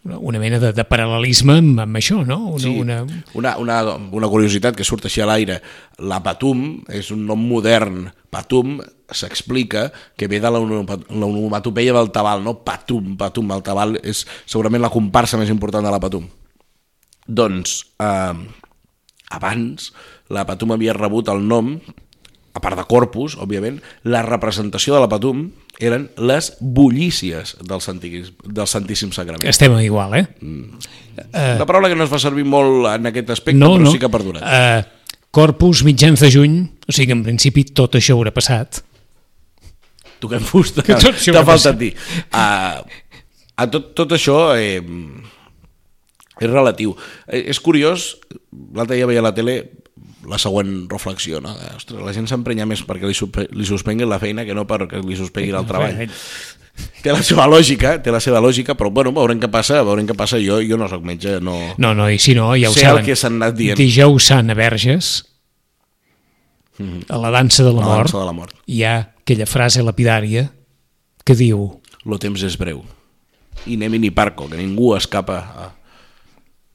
una 0.04 0.40
mena 0.42 0.58
de, 0.58 0.72
de 0.74 0.86
paral·lelisme 0.88 1.60
amb, 1.62 1.82
amb 1.84 2.00
això, 2.00 2.24
no? 2.26 2.40
Una, 2.56 2.64
sí, 2.64 2.72
una... 2.82 3.02
Una, 3.38 3.54
una, 3.62 3.78
una 4.18 4.30
curiositat 4.32 4.78
que 4.78 4.88
surt 4.88 5.06
així 5.06 5.22
a 5.22 5.28
l'aire. 5.30 5.60
La 6.02 6.22
Patum 6.26 6.82
és 6.90 7.12
un 7.14 7.28
nom 7.30 7.42
modern. 7.52 8.08
Patum 8.34 8.80
s'explica 9.12 9.90
que 10.18 10.30
ve 10.32 10.42
de 10.42 10.50
l'onomatopeia 10.50 11.94
del 11.94 12.10
tabal, 12.16 12.42
no? 12.46 12.58
Patum, 12.66 13.14
Patum. 13.20 13.54
El 13.54 13.66
tabal 13.66 14.00
és 14.02 14.26
segurament 14.46 14.82
la 14.82 14.94
comparsa 14.94 15.38
més 15.38 15.54
important 15.54 15.86
de 15.86 15.94
la 15.94 16.02
Patum. 16.02 16.26
Doncs, 17.28 17.78
eh, 18.02 18.38
abans, 19.38 19.92
la 20.34 20.48
Patum 20.50 20.74
havia 20.74 20.98
rebut 20.98 21.30
el 21.30 21.46
nom 21.46 21.76
a 22.52 22.60
part 22.60 22.76
de 22.76 22.84
corpus, 22.90 23.38
òbviament, 23.40 23.78
la 24.04 24.26
representació 24.26 24.96
de 24.96 25.06
la 25.06 25.12
Patum 25.12 25.46
eren 25.80 26.10
les 26.18 26.52
bullícies 26.60 27.56
del, 27.62 27.82
Santíssim, 27.82 28.36
del 28.44 28.68
Santíssim 28.68 29.12
Sagrament. 29.16 29.48
Estem 29.50 29.74
igual, 29.82 30.16
eh? 30.20 30.26
Mm. 30.42 30.82
La 31.60 31.66
paraula 31.66 31.90
que 31.90 31.98
no 31.98 32.06
es 32.06 32.12
fa 32.12 32.20
servir 32.22 32.46
molt 32.48 32.88
en 32.92 33.10
aquest 33.12 33.32
aspecte, 33.38 33.60
no, 33.60 33.76
però 33.76 33.88
no. 33.88 33.94
sí 33.94 34.02
que 34.02 34.10
ha 34.10 34.14
perdurat. 34.14 34.46
Uh, 34.46 35.18
corpus, 35.34 35.84
mitjans 35.88 36.22
de 36.22 36.32
juny, 36.34 36.58
o 36.88 36.94
sigui 36.94 37.12
que 37.12 37.18
en 37.18 37.26
principi 37.26 37.66
tot 37.78 37.98
això 38.00 38.18
haurà 38.18 38.34
passat. 38.36 38.82
Toquem 40.22 40.44
fusta, 40.46 40.86
t'ha 40.86 41.46
faltat 41.48 41.80
dir. 41.80 41.94
Uh, 42.30 42.82
a 43.62 43.68
tot, 43.70 43.92
tot 43.98 44.16
això 44.16 44.52
eh, 44.58 44.82
és 46.42 46.50
relatiu. 46.50 46.96
Eh, 47.28 47.44
és 47.54 47.60
curiós, 47.62 48.16
l'altre 48.76 48.98
dia 48.98 49.10
veia 49.10 49.22
a 49.22 49.28
la 49.30 49.36
tele 49.36 49.58
la 50.30 50.38
següent 50.38 50.88
reflexió, 50.92 51.40
no? 51.42 51.56
Ostres, 51.76 52.02
la 52.04 52.14
gent 52.14 52.28
s'emprenya 52.30 52.66
més 52.70 52.84
perquè 52.86 53.08
li, 53.10 53.16
li 53.58 53.66
suspenguin 53.66 54.10
la 54.10 54.20
feina 54.22 54.46
que 54.46 54.54
no 54.58 54.68
perquè 54.70 55.02
li 55.04 55.16
suspenguin 55.18 55.56
el 55.58 55.66
treball. 55.70 56.08
Té 57.04 57.12
la 57.12 57.22
seva 57.22 57.48
lògica, 57.52 57.98
té 58.02 58.14
la 58.14 58.22
seva 58.24 58.40
lògica, 58.42 58.74
però 58.80 58.90
bueno, 58.94 59.12
veurem 59.12 59.42
què 59.42 59.50
passa, 59.52 59.82
veurem 59.84 60.08
què 60.08 60.16
passa. 60.18 60.40
Jo, 60.42 60.62
jo 60.66 60.78
no 60.80 60.88
sóc 60.90 61.04
metge, 61.06 61.40
no... 61.44 61.56
No, 61.78 61.92
no, 61.98 62.08
i 62.10 62.18
si 62.22 62.34
no, 62.38 62.52
ja 62.58 62.70
ho 62.70 62.74
Sé 62.74 62.86
el 62.86 62.94
saben. 62.94 63.06
que 63.06 63.16
s'han 63.20 63.36
anat 63.42 63.58
dient. 63.58 63.78
Dijous 63.78 64.30
Sant 64.32 64.50
a 64.50 64.56
Verges, 64.58 65.12
a 67.10 67.18
la 67.22 67.30
dansa 67.30 67.64
de 67.64 67.74
la 67.74 67.82
La 67.82 67.86
mort, 67.92 68.08
dansa 68.08 68.18
de 68.22 68.26
la 68.26 68.32
mort. 68.34 68.56
hi 68.66 68.84
ha 68.88 68.96
aquella 69.22 69.46
frase 69.46 69.84
lapidària 69.84 70.48
que 71.26 71.36
diu 71.38 71.68
Lo 72.06 72.18
temps 72.18 72.42
és 72.42 72.56
breu. 72.58 72.80
I 73.70 73.76
anem 73.78 74.00
ni 74.02 74.10
parco, 74.10 74.48
que 74.50 74.58
ningú 74.58 74.96
escapa 74.98 75.38
a... 75.38 75.68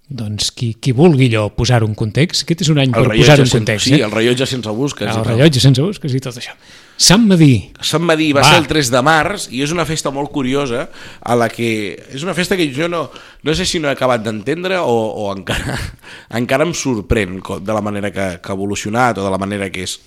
doncs 0.09 0.53
qui, 0.55 0.75
qui 0.79 0.93
vulgui 0.95 1.27
allò 1.33 1.49
posar-ho 1.51 1.87
en 1.89 1.95
context, 1.99 2.45
aquest 2.45 2.63
és 2.63 2.69
un 2.71 2.79
any 2.79 2.93
per 2.95 3.01
El 3.03 3.09
rellotge, 3.11 3.33
en 3.33 3.41
sense, 3.43 3.57
context. 3.59 3.87
sí, 3.89 3.95
eh? 3.97 4.05
el 4.07 4.13
rellotge 4.13 4.47
sense 4.47 4.71
busques. 4.71 5.11
el 5.11 5.25
rellotge 5.27 5.61
sense 5.61 5.83
busques 5.83 6.15
i 6.15 6.21
tot 6.23 6.37
això. 6.39 6.55
Sant 6.97 7.27
Madí, 7.27 7.73
Sant 7.83 8.05
Madí 8.07 8.31
va, 8.33 8.41
Va. 8.41 8.53
ser 8.53 8.61
el 8.63 8.69
3 8.71 8.91
de 8.95 9.03
març 9.05 9.49
i 9.51 9.65
és 9.67 9.73
una 9.75 9.85
festa 9.85 10.13
molt 10.15 10.31
curiosa 10.33 10.87
a 11.21 11.35
la 11.37 11.49
que... 11.51 11.99
És 12.15 12.23
una 12.23 12.35
festa 12.39 12.57
que 12.57 12.71
jo 12.73 12.87
no, 12.89 13.11
no 13.43 13.55
sé 13.59 13.67
si 13.67 13.83
no 13.83 13.91
he 13.91 13.97
acabat 13.99 14.23
d'entendre 14.25 14.79
o, 14.79 14.95
o 14.95 15.27
encara, 15.35 15.75
encara 16.41 16.65
em 16.65 16.73
sorprèn 16.73 17.43
de 17.43 17.75
la 17.75 17.83
manera 17.83 18.13
que, 18.15 18.31
que 18.41 18.53
ha 18.53 18.57
evolucionat 18.57 19.19
o 19.19 19.27
de 19.27 19.35
la 19.35 19.43
manera 19.43 19.69
que 19.75 19.85
és. 19.85 19.99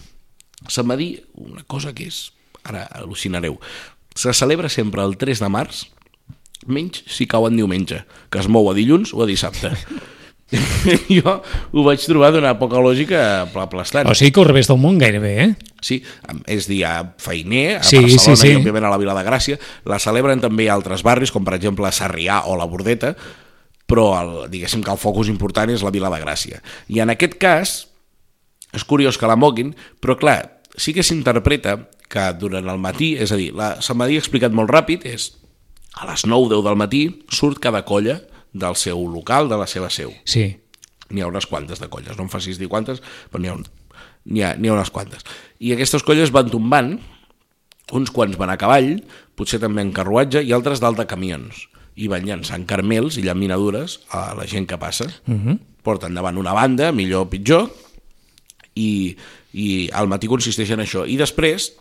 Sant 0.67 0.87
Madí, 0.87 1.17
una 1.35 1.63
cosa 1.67 1.93
que 1.93 2.07
és... 2.07 2.29
Ara 2.69 2.87
al·lucinareu. 2.99 3.55
Se 4.19 4.33
celebra 4.35 4.67
sempre 4.69 5.01
el 5.01 5.15
3 5.17 5.39
de 5.39 5.47
març, 5.49 5.85
menys 6.67 7.03
si 7.07 7.27
cau 7.27 7.47
en 7.47 7.55
diumenge, 7.57 8.03
que 8.29 8.39
es 8.41 8.47
mou 8.51 8.67
a 8.71 8.73
dilluns 8.77 9.13
o 9.13 9.23
a 9.23 9.27
dissabte. 9.29 9.71
jo 11.13 11.33
ho 11.71 11.83
vaig 11.85 12.01
trobar 12.01 12.31
d'una 12.33 12.55
poca 12.57 12.79
lògica 12.81 13.45
pla- 13.53 13.67
aplastant. 13.67 14.07
o 14.09 14.15
sigui 14.17 14.31
que 14.33 14.41
al 14.41 14.47
revés 14.49 14.67
del 14.67 14.79
món 14.81 14.97
gairebé, 14.97 15.33
eh? 15.43 15.49
Sí, 15.85 15.99
és 16.49 16.65
dia 16.67 17.13
feiner, 17.21 17.77
a 17.77 17.83
Sí, 17.85 17.99
Barcelona 18.01 18.35
sí, 18.35 18.41
sí. 18.41 18.53
i 18.55 18.57
òbviament 18.57 18.87
a 18.87 18.89
la 18.89 18.97
Vila 18.97 19.13
de 19.17 19.25
Gràcia. 19.27 19.59
La 19.85 19.99
celebren 20.01 20.41
també 20.41 20.65
altres 20.73 21.03
barris, 21.05 21.31
com 21.31 21.45
per 21.45 21.53
exemple 21.59 21.91
Sarrià 21.93 22.41
o 22.49 22.57
la 22.57 22.65
Bordeta, 22.65 23.13
però 23.89 24.07
el, 24.21 24.33
diguéssim 24.51 24.81
que 24.85 24.91
el 24.93 24.99
focus 25.01 25.29
important 25.29 25.69
és 25.73 25.85
la 25.85 25.93
Vila 25.93 26.09
de 26.13 26.19
Gràcia. 26.21 26.63
I 26.89 26.99
en 27.05 27.13
aquest 27.13 27.37
cas, 27.41 27.75
és 28.73 28.83
curiós 28.85 29.17
que 29.17 29.29
la 29.29 29.37
moguin, 29.39 29.75
però 30.01 30.17
clar, 30.17 30.61
sí 30.77 30.93
que 30.97 31.05
s'interpreta 31.05 31.77
que 32.09 32.25
durant 32.41 32.65
el 32.69 32.81
matí, 32.81 33.13
és 33.21 33.31
a 33.31 33.37
dir, 33.37 33.51
la, 33.53 33.75
Sant 33.85 33.97
Madí 34.01 34.17
explicat 34.17 34.51
molt 34.53 34.69
ràpid, 34.73 35.05
és 35.05 35.29
a 35.99 36.07
les 36.07 36.23
9-10 36.25 36.63
del 36.65 36.79
matí 36.79 37.03
surt 37.29 37.59
cada 37.59 37.83
colla 37.85 38.21
del 38.53 38.75
seu 38.79 39.03
local, 39.11 39.49
de 39.51 39.57
la 39.59 39.67
seva 39.67 39.89
seu 39.93 40.13
Sí. 40.25 40.57
n'hi 41.09 41.21
ha 41.21 41.27
unes 41.27 41.47
quantes 41.49 41.79
de 41.81 41.89
colles, 41.89 42.15
no 42.17 42.23
em 42.25 42.29
facis 42.29 42.59
dir 42.59 42.69
quantes, 42.69 43.01
però 43.31 43.41
n'hi 43.41 43.49
ha, 43.49 43.55
un, 43.57 43.65
ha, 44.43 44.51
ha 44.53 44.73
unes 44.75 44.91
quantes. 44.93 45.25
I 45.59 45.73
aquestes 45.73 46.03
colles 46.05 46.31
van 46.31 46.51
tombant, 46.53 46.99
uns 47.91 48.11
quants 48.13 48.37
van 48.37 48.51
a 48.53 48.57
cavall, 48.61 48.99
potser 49.35 49.59
també 49.59 49.81
en 49.81 49.91
carruatge, 49.95 50.43
i 50.45 50.53
altres 50.53 50.81
dalt 50.83 50.99
de 51.01 51.07
camions. 51.09 51.65
I 51.97 52.07
van 52.07 52.27
llançant 52.27 52.67
carmels 52.69 53.17
i 53.17 53.25
llaminadures 53.25 53.99
a 54.13 54.35
la 54.37 54.45
gent 54.45 54.67
que 54.69 54.77
passa. 54.77 55.09
Uh 55.27 55.33
-huh. 55.33 55.57
Porten 55.81 56.13
davant 56.13 56.37
una 56.37 56.53
banda, 56.53 56.91
millor 56.91 57.25
o 57.25 57.29
pitjor, 57.29 57.71
i, 58.75 59.17
i 59.53 59.89
al 59.91 60.07
matí 60.07 60.27
consisteix 60.27 60.69
en 60.71 60.79
això. 60.79 61.07
I 61.07 61.17
després, 61.17 61.73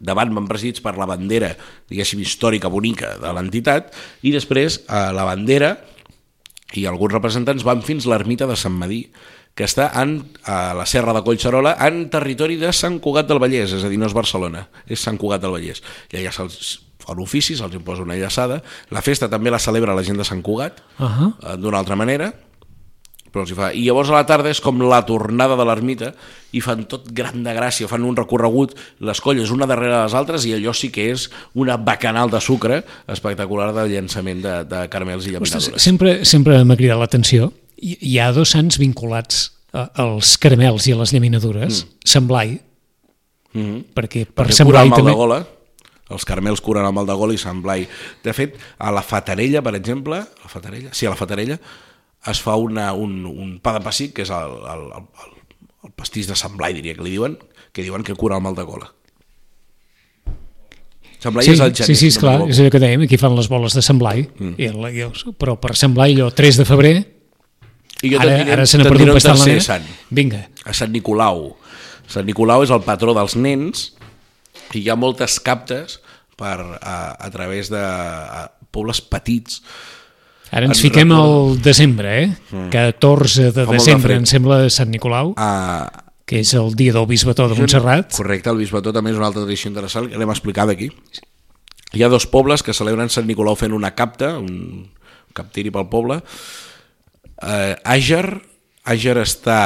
davant 0.00 0.32
van 0.34 0.48
presidits 0.48 0.80
per 0.80 0.96
la 0.98 1.06
bandera, 1.06 1.52
diguéssim, 1.90 2.20
històrica, 2.20 2.68
bonica 2.68 3.16
de 3.22 3.32
l'entitat, 3.32 3.92
i 4.22 4.32
després 4.34 4.80
eh, 4.88 5.12
la 5.14 5.24
bandera 5.24 5.76
i 6.74 6.86
alguns 6.88 7.12
representants 7.12 7.64
van 7.64 7.82
fins 7.84 8.06
l'ermita 8.08 8.46
de 8.48 8.56
Sant 8.56 8.74
Madí, 8.74 9.04
que 9.54 9.66
està 9.68 9.90
en, 10.00 10.14
a 10.48 10.72
la 10.72 10.86
serra 10.88 11.12
de 11.12 11.20
Collserola, 11.22 11.74
en 11.84 12.06
territori 12.08 12.56
de 12.56 12.70
Sant 12.72 12.96
Cugat 13.04 13.28
del 13.28 13.38
Vallès, 13.42 13.74
és 13.76 13.84
a 13.84 13.90
dir, 13.92 13.98
no 14.00 14.08
és 14.08 14.14
Barcelona, 14.16 14.64
és 14.88 15.02
Sant 15.04 15.18
Cugat 15.20 15.42
del 15.42 15.52
Vallès. 15.52 15.82
I 16.08 16.22
allà 16.22 16.32
se'ls 16.32 16.78
fan 17.02 17.20
oficis, 17.20 17.58
se'ls 17.60 17.74
imposa 17.76 18.02
una 18.06 18.16
llaçada. 18.16 18.62
La 18.94 19.02
festa 19.04 19.28
també 19.28 19.52
la 19.52 19.60
celebra 19.60 19.92
la 19.94 20.04
gent 20.06 20.16
de 20.16 20.24
Sant 20.24 20.40
Cugat, 20.42 20.80
Uh 20.98 21.04
-huh. 21.04 21.28
eh, 21.42 21.56
d'una 21.58 21.78
altra 21.78 21.96
manera, 21.96 22.32
però 23.32 23.42
els 23.46 23.50
hi 23.50 23.54
fa. 23.56 23.70
I 23.72 23.86
llavors 23.86 24.10
a 24.10 24.18
la 24.18 24.26
tarda 24.28 24.50
és 24.52 24.60
com 24.60 24.78
la 24.84 25.00
tornada 25.08 25.56
de 25.56 25.64
l'ermita 25.64 26.10
i 26.52 26.60
fan 26.60 26.84
tot 26.84 27.06
gran 27.16 27.42
de 27.42 27.54
gràcia, 27.56 27.88
fan 27.88 28.04
un 28.04 28.14
recorregut, 28.16 28.74
les 29.00 29.20
colles 29.24 29.50
una 29.50 29.66
darrere 29.66 30.02
les 30.02 30.14
altres 30.14 30.44
i 30.44 30.52
allò 30.52 30.74
sí 30.76 30.90
que 30.92 31.10
és 31.12 31.30
una 31.54 31.76
bacanal 31.78 32.28
de 32.30 32.40
sucre 32.44 32.82
espectacular 33.08 33.72
de 33.72 33.86
llançament 33.88 34.42
de, 34.44 34.64
de 34.68 34.82
caramels 34.92 35.24
i 35.26 35.32
Ostres, 35.36 35.52
llaminadures. 35.70 35.82
sempre, 35.82 36.24
sempre 36.28 36.62
m'ha 36.64 36.76
cridat 36.76 36.98
l'atenció. 37.00 37.52
Hi, 37.80 37.96
hi 38.00 38.18
ha 38.20 38.30
dos 38.36 38.50
sants 38.52 38.76
vinculats 38.78 39.52
a- 39.72 39.88
als 40.04 40.36
caramels 40.38 40.86
i 40.86 40.92
a 40.92 40.96
les 41.00 41.12
llaminadures. 41.16 41.84
Mm. 41.86 41.98
Sant 42.04 42.28
Blai, 42.28 42.60
Mm 43.54 43.60
-hmm. 43.62 43.84
perquè 43.94 44.24
per 44.26 44.46
perquè 44.46 44.52
Sant 44.56 44.68
Blai 44.70 44.88
també... 44.88 45.10
de 45.10 45.16
gola 45.16 45.46
els 46.08 46.24
caramels 46.24 46.60
curen 46.60 46.86
el 46.86 46.92
mal 46.92 47.04
de 47.06 47.12
gola 47.12 47.34
i 47.34 47.38
Sant 47.38 47.60
Blai 47.62 47.86
de 48.24 48.32
fet 48.32 48.56
a 48.78 48.90
la 48.90 49.02
Fatarella 49.02 49.60
per 49.62 49.74
exemple 49.74 50.16
a 50.16 50.42
la 50.42 50.48
Fatarella, 50.48 50.88
sí, 50.92 51.04
a 51.06 51.10
la 51.10 51.16
Fatarella 51.16 51.58
es 52.30 52.40
fa 52.42 52.54
una, 52.60 52.92
un, 52.94 53.24
un 53.26 53.56
pa 53.62 53.72
de 53.78 53.82
pessic 53.84 54.12
que 54.18 54.22
és 54.26 54.30
el, 54.30 54.52
el, 54.74 54.82
el, 54.98 55.36
el 55.88 55.94
pastís 55.98 56.28
de 56.30 56.36
Sant 56.38 56.54
Blai 56.58 56.74
diria 56.76 56.94
que 56.94 57.02
li 57.02 57.14
diuen 57.16 57.38
que 57.72 57.82
diuen 57.82 58.04
que 58.06 58.14
cura 58.14 58.36
el 58.38 58.44
mal 58.44 58.54
de 58.54 58.62
gola 58.68 58.90
Sant 61.22 61.34
Blai 61.34 61.46
Sí, 61.46 61.54
és 61.54 61.62
el 61.62 61.72
sí, 61.74 61.82
gener 61.82 61.88
sí, 61.88 61.96
si 61.98 62.10
és 62.10 62.16
no 62.18 62.22
clar, 62.24 62.36
m'equivoco. 62.40 62.54
és 62.54 62.60
allò 62.62 62.74
que 62.74 62.82
dèiem, 62.82 63.02
aquí 63.06 63.18
fan 63.20 63.36
les 63.38 63.48
boles 63.50 63.74
de 63.78 63.82
Sant 63.86 63.98
Blai, 64.00 64.24
mm. 64.26 64.54
i 64.58 64.68
el, 64.70 64.86
i 64.90 65.34
però 65.38 65.56
per 65.62 65.74
Sant 65.78 65.94
Blai 65.94 66.16
allò 66.16 66.30
3 66.34 66.58
de 66.62 66.66
febrer, 66.66 66.94
I 68.02 68.10
jo 68.10 68.18
ara, 68.18 68.38
ara 68.56 68.64
se 68.66 68.80
n'ha 68.80 68.88
perdut 68.90 69.12
bastant 69.14 69.38
la 69.38 69.46
nena. 69.52 69.62
sant 69.62 69.86
Vinga, 70.10 70.40
a 70.66 70.74
Sant 70.74 70.90
Nicolau. 70.90 71.52
Sant 72.10 72.26
Nicolau 72.26 72.64
és 72.66 72.72
el 72.74 72.82
patró 72.82 73.14
dels 73.14 73.36
nens 73.38 73.92
i 74.74 74.80
hi 74.82 74.88
ha 74.90 74.96
moltes 74.98 75.38
captes 75.44 76.00
per, 76.38 76.56
a, 76.82 76.96
a 77.14 77.30
través 77.30 77.70
de 77.70 77.78
a, 77.78 78.48
pobles 78.74 78.98
petits 79.04 79.60
ara 80.52 80.66
ens 80.68 80.76
Ens 80.76 80.82
fiquem 80.84 81.08
recordo- 81.10 81.50
al 81.50 81.62
desembre, 81.64 82.12
eh? 82.22 82.30
14 82.70 83.50
de 83.52 83.64
Fa 83.66 83.72
desembre, 83.72 84.14
em 84.20 84.26
sembla, 84.28 84.68
Sant 84.70 84.90
Nicolau, 84.92 85.32
a, 85.36 86.04
que 86.28 86.40
és 86.44 86.52
el 86.54 86.74
dia 86.78 86.92
del 86.94 87.06
bisbató 87.10 87.48
de 87.48 87.56
Montserrat. 87.58 88.12
Correcte, 88.14 88.50
el 88.52 88.60
bisbató 88.60 88.92
també 88.92 89.10
és 89.10 89.16
una 89.18 89.26
altra 89.32 89.42
tradició 89.42 89.68
interessant 89.72 90.08
que 90.12 90.20
l'hem 90.20 90.30
explicat 90.30 90.68
aquí. 90.70 90.90
Hi 91.92 92.02
ha 92.04 92.08
dos 92.08 92.26
pobles 92.26 92.62
que 92.62 92.72
celebren 92.72 93.10
Sant 93.12 93.26
Nicolau 93.26 93.56
fent 93.56 93.72
una 93.76 93.90
capta, 93.96 94.38
un 94.38 94.90
captiri 95.34 95.70
pel 95.72 95.88
poble. 95.92 96.20
Eh, 97.42 97.74
Àger, 97.84 98.40
Àger 98.84 99.16
està 99.22 99.58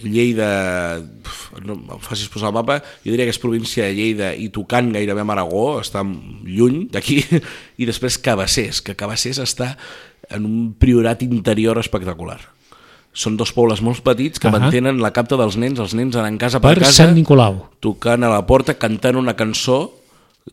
Lleida, 0.00 1.02
no 1.64 1.74
em 1.76 2.00
facis 2.00 2.30
posar 2.32 2.48
el 2.48 2.54
mapa, 2.56 2.78
jo 3.04 3.12
diria 3.12 3.26
que 3.28 3.34
és 3.34 3.40
província 3.42 3.84
de 3.84 3.92
Lleida 3.96 4.30
i 4.34 4.48
tocant 4.54 4.88
gairebé 4.94 5.20
amb 5.20 5.34
Aragó, 5.34 5.80
està 5.82 6.00
lluny 6.02 6.86
d'aquí, 6.92 7.18
i 7.82 7.88
després 7.88 8.16
Cabassers, 8.22 8.80
que 8.80 8.96
Cabassers 8.96 9.42
està 9.44 9.74
en 10.32 10.46
un 10.48 10.72
priorat 10.80 11.20
interior 11.26 11.76
espectacular. 11.82 12.38
Són 13.12 13.36
dos 13.36 13.50
pobles 13.52 13.82
molt 13.84 14.00
petits 14.00 14.40
que 14.40 14.48
Ahà. 14.48 14.56
mantenen 14.56 15.02
la 15.04 15.10
capta 15.12 15.36
dels 15.36 15.58
nens, 15.60 15.76
els 15.82 15.92
nens 15.92 16.16
anant 16.16 16.38
casa 16.40 16.62
per, 16.64 16.72
Per 16.78 16.86
casa, 16.86 17.02
Sant 17.04 17.12
Nicolau. 17.14 17.58
tocant 17.84 18.24
a 18.24 18.30
la 18.32 18.46
porta, 18.48 18.78
cantant 18.80 19.18
una 19.20 19.36
cançó 19.36 19.92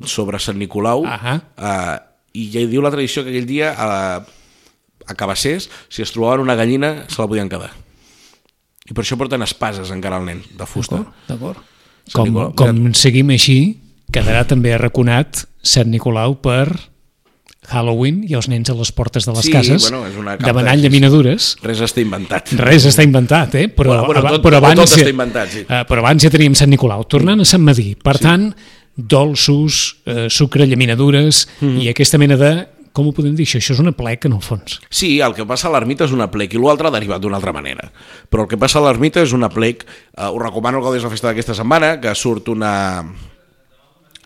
sobre 0.04 0.40
Sant 0.44 0.60
Nicolau, 0.60 1.06
Ahà. 1.08 1.38
eh, 1.56 1.96
i 2.36 2.50
ja 2.52 2.66
diu 2.68 2.84
la 2.84 2.92
tradició 2.92 3.24
que 3.24 3.32
aquell 3.32 3.48
dia 3.48 3.72
a, 3.72 4.20
a 5.08 5.16
Cabassers, 5.16 5.70
si 5.88 6.04
es 6.04 6.12
trobaven 6.12 6.44
una 6.44 6.56
gallina, 6.60 7.06
se 7.08 7.22
la 7.22 7.30
podien 7.32 7.48
quedar. 7.48 7.72
I 8.90 8.94
per 8.98 9.04
això 9.06 9.18
porten 9.18 9.42
espases 9.46 9.92
encara 9.94 10.18
al 10.18 10.26
nen, 10.26 10.42
de 10.58 10.66
fusta. 10.66 11.04
D'acord. 11.28 11.58
Com, 12.14 12.26
Nicolau, 12.32 12.54
com 12.58 12.94
seguim 12.98 13.30
així, 13.36 13.78
quedarà 14.12 14.46
també 14.50 14.74
arraconat 14.74 15.44
Sant 15.62 15.92
Nicolau 15.94 16.40
per 16.42 16.66
Halloween 17.70 18.24
i 18.26 18.34
els 18.34 18.48
nens 18.50 18.72
a 18.72 18.74
les 18.74 18.90
portes 18.96 19.28
de 19.28 19.34
les 19.36 19.46
Sí, 19.46 19.52
cases 19.54 19.84
bueno, 19.90 20.08
és 20.08 20.16
una 20.18 20.34
demanant 20.42 20.80
llaminadures. 20.82 21.52
Res 21.62 21.84
està 21.86 22.02
inventat. 22.02 22.54
Res 22.58 22.88
està 22.90 23.04
inventat, 23.06 23.54
eh? 23.60 23.68
Però, 23.70 23.92
Bueno, 24.00 24.06
bueno, 24.08 24.22
tot- 24.24 24.42
però, 24.42 24.58
tot 24.58 24.64
abans, 24.64 24.96
està 24.98 25.10
inventat, 25.12 25.52
sí. 25.54 25.60
eh, 25.68 25.84
però 25.86 26.02
abans 26.02 26.24
ja 26.24 26.32
teníem 26.34 26.56
Sant 26.58 26.72
Nicolau. 26.72 27.04
Tornant 27.06 27.42
a 27.42 27.46
Sant 27.46 27.62
Madí, 27.62 27.94
per 28.02 28.18
tant, 28.18 28.50
dolços, 28.96 29.98
eh, 30.06 30.28
sucre, 30.30 30.66
llaminadures 30.66 31.48
Mm-hmm. 31.62 31.82
i 31.84 31.90
aquesta 31.90 32.18
mena 32.18 32.38
de... 32.38 32.52
Com 32.94 33.10
ho 33.10 33.14
podem 33.16 33.36
dir? 33.38 33.46
Això, 33.48 33.60
això 33.62 33.76
és 33.76 33.82
una 33.84 33.94
plec, 33.96 34.26
en 34.28 34.36
el 34.38 34.44
fons. 34.44 34.80
Sí, 34.90 35.20
el 35.24 35.36
que 35.38 35.46
passa 35.50 35.70
a 35.70 35.74
l'ermita 35.74 36.08
és 36.08 36.14
una 36.16 36.30
plec 36.32 36.56
i 36.56 36.62
l'altre 36.62 36.92
derivat 36.94 37.22
d'una 37.22 37.38
altra 37.40 37.54
manera. 37.56 37.90
Però 38.32 38.46
el 38.46 38.52
que 38.52 38.60
passa 38.60 38.80
a 38.80 38.86
l'ermita 38.86 39.24
és 39.26 39.36
una 39.38 39.52
plec. 39.54 39.86
Eh, 39.86 40.30
us 40.30 40.42
recomano 40.42 40.82
que 40.82 40.90
gaudis 40.90 41.06
la 41.06 41.14
festa 41.14 41.30
d'aquesta 41.30 41.58
setmana, 41.62 41.98
que 42.02 42.16
surt 42.16 42.50
una 42.54 42.74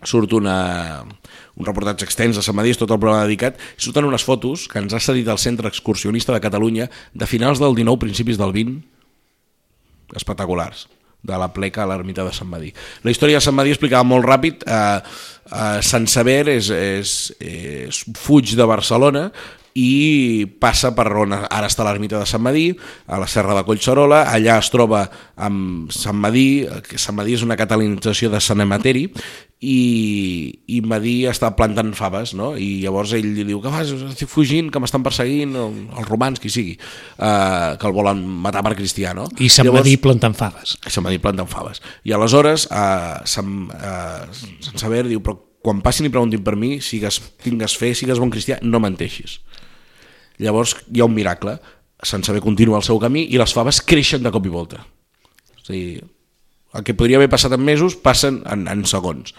surt 0.04 0.34
una, 0.36 1.04
un 1.56 1.66
reportatge 1.66 2.04
extens 2.04 2.36
de 2.36 2.42
Sant 2.44 2.56
Madí, 2.56 2.74
és 2.74 2.80
tot 2.80 2.90
el 2.92 3.00
programa 3.00 3.24
dedicat, 3.24 3.56
i 3.56 3.84
surten 3.86 4.04
unes 4.04 4.24
fotos 4.26 4.66
que 4.68 4.82
ens 4.82 4.92
ha 4.92 5.00
cedit 5.00 5.30
el 5.32 5.40
Centre 5.40 5.70
Excursionista 5.72 6.34
de 6.34 6.42
Catalunya 6.44 6.90
de 7.14 7.30
finals 7.30 7.62
del 7.62 7.72
19, 7.78 8.02
principis 8.04 8.40
del 8.40 8.52
20, 8.52 8.82
espectaculars 10.20 10.84
de 11.24 11.40
la 11.40 11.50
pleca 11.52 11.82
a 11.82 11.88
l'ermita 11.88 12.24
de 12.26 12.32
Sant 12.36 12.50
Madí. 12.50 12.70
La 13.02 13.12
història 13.12 13.40
de 13.40 13.44
Sant 13.44 13.56
Madí 13.56 13.72
explicava 13.72 14.06
molt 14.06 14.26
ràpid. 14.28 14.64
Eh, 14.68 15.00
eh, 15.50 15.82
Sant 15.82 16.06
Sever 16.10 16.42
és, 16.52 16.70
és, 16.70 17.18
és 17.40 18.04
fuig 18.20 18.54
de 18.58 18.68
Barcelona 18.68 19.28
i 19.74 20.46
passa 20.62 20.92
per 20.94 21.08
on 21.18 21.34
ara 21.34 21.66
està 21.66 21.82
l'ermita 21.82 22.20
de 22.20 22.26
Sant 22.30 22.42
Madí, 22.44 22.68
a 23.10 23.18
la 23.18 23.26
serra 23.26 23.56
de 23.58 23.64
Collserola, 23.66 24.22
allà 24.30 24.60
es 24.62 24.70
troba 24.70 25.02
amb 25.34 25.90
Sant 25.92 26.14
Madí, 26.14 26.62
que 26.86 27.00
Sant 27.00 27.16
Madí 27.18 27.34
és 27.34 27.42
una 27.42 27.58
catalanització 27.58 28.30
de 28.30 28.38
Sant 28.44 28.62
Emateri, 28.62 29.08
i, 29.64 29.78
i 30.76 30.78
Madí 30.86 31.14
està 31.26 31.50
plantant 31.58 31.90
faves, 31.98 32.36
no? 32.38 32.52
i 32.54 32.84
llavors 32.84 33.16
ell 33.18 33.26
li 33.34 33.46
diu 33.48 33.58
que 33.64 33.72
fas, 33.72 33.90
estic 34.12 34.30
fugint, 34.30 34.68
que 34.70 34.82
m'estan 34.82 35.02
perseguint 35.02 35.56
els 35.58 36.06
romans, 36.06 36.38
qui 36.38 36.52
sigui, 36.54 36.76
eh, 36.78 37.74
que 37.80 37.90
el 37.90 37.96
volen 37.96 38.22
matar 38.44 38.62
per 38.66 38.76
cristià. 38.78 39.14
No? 39.16 39.26
I 39.42 39.50
Sant 39.50 39.72
Madí 39.74 39.96
plantant 39.98 40.38
faves. 40.38 40.76
Sant 40.86 41.06
Madí 41.06 41.18
plantant 41.22 41.50
faves. 41.50 41.82
I 42.06 42.14
aleshores 42.14 42.68
eh, 42.70 43.18
Sant, 43.34 43.50
eh, 43.74 44.46
Sant 44.68 44.78
Saber 44.78 45.02
diu, 45.08 45.24
però 45.24 45.38
quan 45.64 45.80
passin 45.82 46.06
i 46.06 46.12
preguntin 46.12 46.44
per 46.44 46.58
mi, 46.60 46.76
sigues, 46.84 47.22
tingues 47.42 47.74
fe, 47.80 47.94
sigues 47.96 48.20
bon 48.20 48.30
cristià, 48.30 48.60
no 48.62 48.82
menteixis. 48.84 49.40
Llavors 50.42 50.76
hi 50.92 51.00
ha 51.00 51.06
un 51.08 51.14
miracle, 51.14 51.58
Sant 52.04 52.24
Saber 52.26 52.40
continua 52.44 52.78
el 52.80 52.86
seu 52.86 52.98
camí 53.00 53.26
i 53.30 53.38
les 53.40 53.52
faves 53.54 53.80
creixen 53.86 54.22
de 54.24 54.32
cop 54.34 54.44
i 54.46 54.52
volta. 54.52 54.82
És 55.62 55.68
a 55.70 55.72
dir, 55.72 56.02
el 56.74 56.82
que 56.84 56.94
podria 56.98 57.16
haver 57.20 57.30
passat 57.32 57.52
en 57.54 57.62
mesos 57.64 57.94
passen 57.96 58.42
en, 58.50 58.66
en 58.68 58.82
segons. 58.90 59.32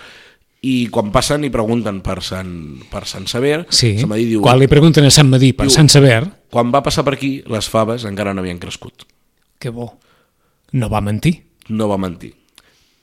I 0.65 0.87
quan 0.89 1.11
passen 1.13 1.43
i 1.45 1.51
pregunten 1.53 1.99
per 2.01 2.21
Sant, 2.25 2.53
per 2.89 3.03
Sant 3.05 3.27
Saber, 3.29 3.65
Sí, 3.69 3.91
Sant 3.99 4.09
Madí 4.09 4.23
diu, 4.31 4.41
quan 4.41 4.57
li 4.57 4.69
pregunten 4.71 5.05
a 5.05 5.11
Sant 5.13 5.29
Madí 5.29 5.51
per 5.53 5.67
diu- 5.67 5.75
Sant 5.75 5.91
Saber, 5.93 6.23
quan 6.49 6.71
va 6.73 6.81
passar 6.81 7.03
per 7.05 7.13
aquí, 7.19 7.43
les 7.51 7.67
faves 7.69 8.07
encara 8.09 8.33
no 8.33 8.41
havien 8.41 8.57
crescut. 8.57 9.03
que 9.59 9.69
bo, 9.69 9.99
no 10.71 10.89
va 10.89 11.01
mentir. 11.01 11.35
No 11.69 11.87
va 11.89 11.97
mentir. 11.97 12.33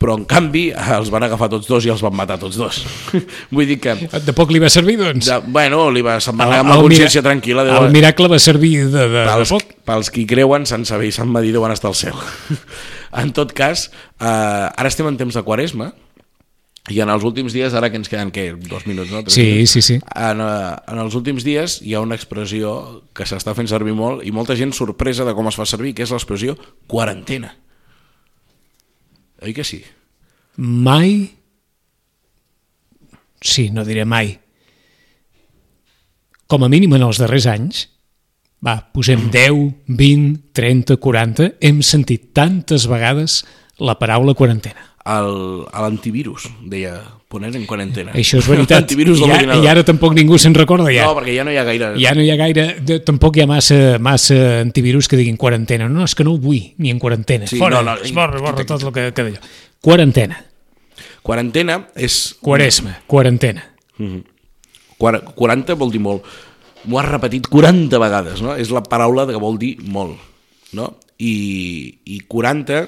Però, 0.02 0.16
en 0.18 0.24
canvi, 0.26 0.64
els 0.74 1.10
van 1.14 1.22
agafar 1.28 1.46
tots 1.52 1.68
dos 1.70 1.84
i 1.86 1.92
els 1.94 2.02
van 2.02 2.14
matar 2.18 2.36
tots 2.42 2.58
dos. 2.58 2.80
Vull 3.54 3.68
dir 3.70 3.78
que... 3.82 3.94
De 4.26 4.34
poc 4.34 4.50
li 4.50 4.58
va 4.62 4.68
servir, 4.72 4.96
doncs? 4.98 5.28
Ja, 5.30 5.38
bueno, 5.40 5.84
li 5.94 6.02
va, 6.02 6.16
se'n 6.20 6.34
va 6.40 6.48
anar 6.50 6.60
amb 6.64 6.74
la 6.74 6.80
consciència 6.82 7.22
mira- 7.22 7.28
tranquil·la. 7.30 7.64
El 7.70 7.86
Deu, 7.86 7.90
miracle 7.94 8.28
va 8.34 8.40
servir 8.42 8.72
de, 8.88 8.90
de, 8.90 9.08
de 9.14 9.24
pels, 9.30 9.54
poc. 9.54 9.72
pels 9.86 10.10
qui 10.10 10.26
creuen, 10.26 10.66
Sant 10.66 10.84
Saber 10.90 11.06
i 11.12 11.14
Sant 11.14 11.30
Madí 11.30 11.54
deuen 11.54 11.70
estar 11.70 11.92
al 11.92 11.98
cel. 11.98 12.18
en 13.22 13.30
tot 13.36 13.54
cas, 13.54 13.88
eh, 14.18 14.26
ara 14.26 14.90
estem 14.90 15.06
en 15.06 15.16
temps 15.22 15.38
de 15.38 15.44
quaresma, 15.46 15.92
i 16.90 16.98
en 16.98 17.12
els 17.14 17.22
últims 17.22 17.54
dies, 17.54 17.70
ara 17.78 17.92
que 17.92 18.00
ens 18.00 18.08
queden, 18.10 18.32
què, 18.34 18.48
dos 18.66 18.88
minuts, 18.90 19.12
no? 19.14 19.20
Tres 19.22 19.36
Sí, 19.38 19.44
minuts? 19.52 19.70
sí, 19.76 19.82
sí. 19.86 20.00
En, 20.18 20.40
eh, 20.42 20.72
en 20.90 20.98
els 20.98 21.14
últims 21.14 21.44
dies 21.46 21.76
hi 21.86 21.94
ha 21.94 22.00
una 22.02 22.16
expressió 22.18 22.72
que 23.14 23.22
s'està 23.22 23.54
fent 23.54 23.70
servir 23.70 23.94
molt 23.94 24.26
i 24.26 24.34
molta 24.34 24.56
gent 24.58 24.74
sorpresa 24.74 25.22
de 25.28 25.34
com 25.38 25.46
es 25.46 25.54
fa 25.60 25.62
servir, 25.70 25.94
que 25.94 26.02
és 26.02 26.10
l'expressió 26.10 26.56
quarantena. 26.90 27.54
Oi 29.42 29.52
que 29.56 29.64
sí? 29.64 29.80
Mai, 30.56 31.32
sí, 33.40 33.70
no 33.74 33.84
diré 33.84 34.04
mai, 34.04 34.36
com 36.46 36.62
a 36.62 36.68
mínim 36.70 36.92
en 36.94 37.02
els 37.06 37.18
darrers 37.22 37.46
anys, 37.48 37.86
va, 38.62 38.76
posem 38.94 39.24
10, 39.32 39.62
20, 39.88 40.36
30, 40.54 40.98
40, 41.00 41.48
hem 41.64 41.80
sentit 41.82 42.28
tantes 42.36 42.84
vegades 42.90 43.40
la 43.80 43.96
paraula 43.98 44.34
quarantena. 44.38 44.84
El- 45.08 45.64
a 45.72 45.80
l'antivirus, 45.82 46.44
deia, 46.70 47.00
poner 47.32 47.50
en 47.56 47.64
quarantena. 47.68 48.12
Això 48.18 48.38
és 48.42 48.48
veritat. 48.50 48.82
L'antivirus 48.82 49.22
de 49.22 49.28
I, 49.30 49.32
a-. 49.32 49.56
I 49.64 49.68
ara 49.72 49.82
tampoc 49.88 50.12
ningú 50.18 50.36
se'n 50.40 50.54
recorda 50.58 50.92
ja. 50.92 51.08
No, 51.08 51.16
perquè 51.16 51.34
ja 51.38 51.46
no 51.48 51.54
hi 51.54 51.58
ha 51.60 51.64
gaire... 51.66 51.90
Ja 52.02 52.12
no 52.16 52.22
hi 52.24 52.28
ha 52.32 52.36
gaire, 52.40 52.66
de, 52.84 53.00
tampoc 53.06 53.36
hi 53.40 53.46
ha 53.46 53.48
massa, 53.50 53.80
massa 54.02 54.38
antivirus 54.60 55.08
que 55.08 55.16
diguin 55.20 55.40
quarantena. 55.40 55.88
No, 55.88 56.04
és 56.04 56.14
que 56.18 56.26
no 56.28 56.36
ho 56.36 56.40
vull, 56.42 56.60
ni 56.78 56.92
en 56.92 57.00
quarantena. 57.02 57.48
Sí, 57.50 57.56
Fora, 57.62 57.80
no, 57.80 57.94
no, 57.94 58.04
esborra, 58.04 58.36
esborra 58.42 58.66
tot 58.68 58.84
el 58.88 58.92
que, 58.94 59.08
que 59.16 59.28
d'allò. 59.30 59.44
Quarantena, 59.82 60.38
Quarantena 61.22 61.76
és... 61.94 62.16
quaresma, 62.42 62.96
quarantena. 63.06 63.62
Quar- 64.98 65.22
40 65.38 65.76
vol 65.78 65.92
dir 65.94 66.00
molt. 66.02 66.26
M'ho 66.82 66.98
has 66.98 67.06
repetit 67.08 67.46
40 67.46 67.98
vegades, 68.02 68.40
no? 68.42 68.56
És 68.58 68.72
la 68.74 68.82
paraula 68.82 69.24
que 69.30 69.38
vol 69.38 69.54
dir 69.60 69.76
molt, 69.86 70.18
no? 70.74 70.88
I, 71.22 71.34
i 72.10 72.18
40, 72.26 72.80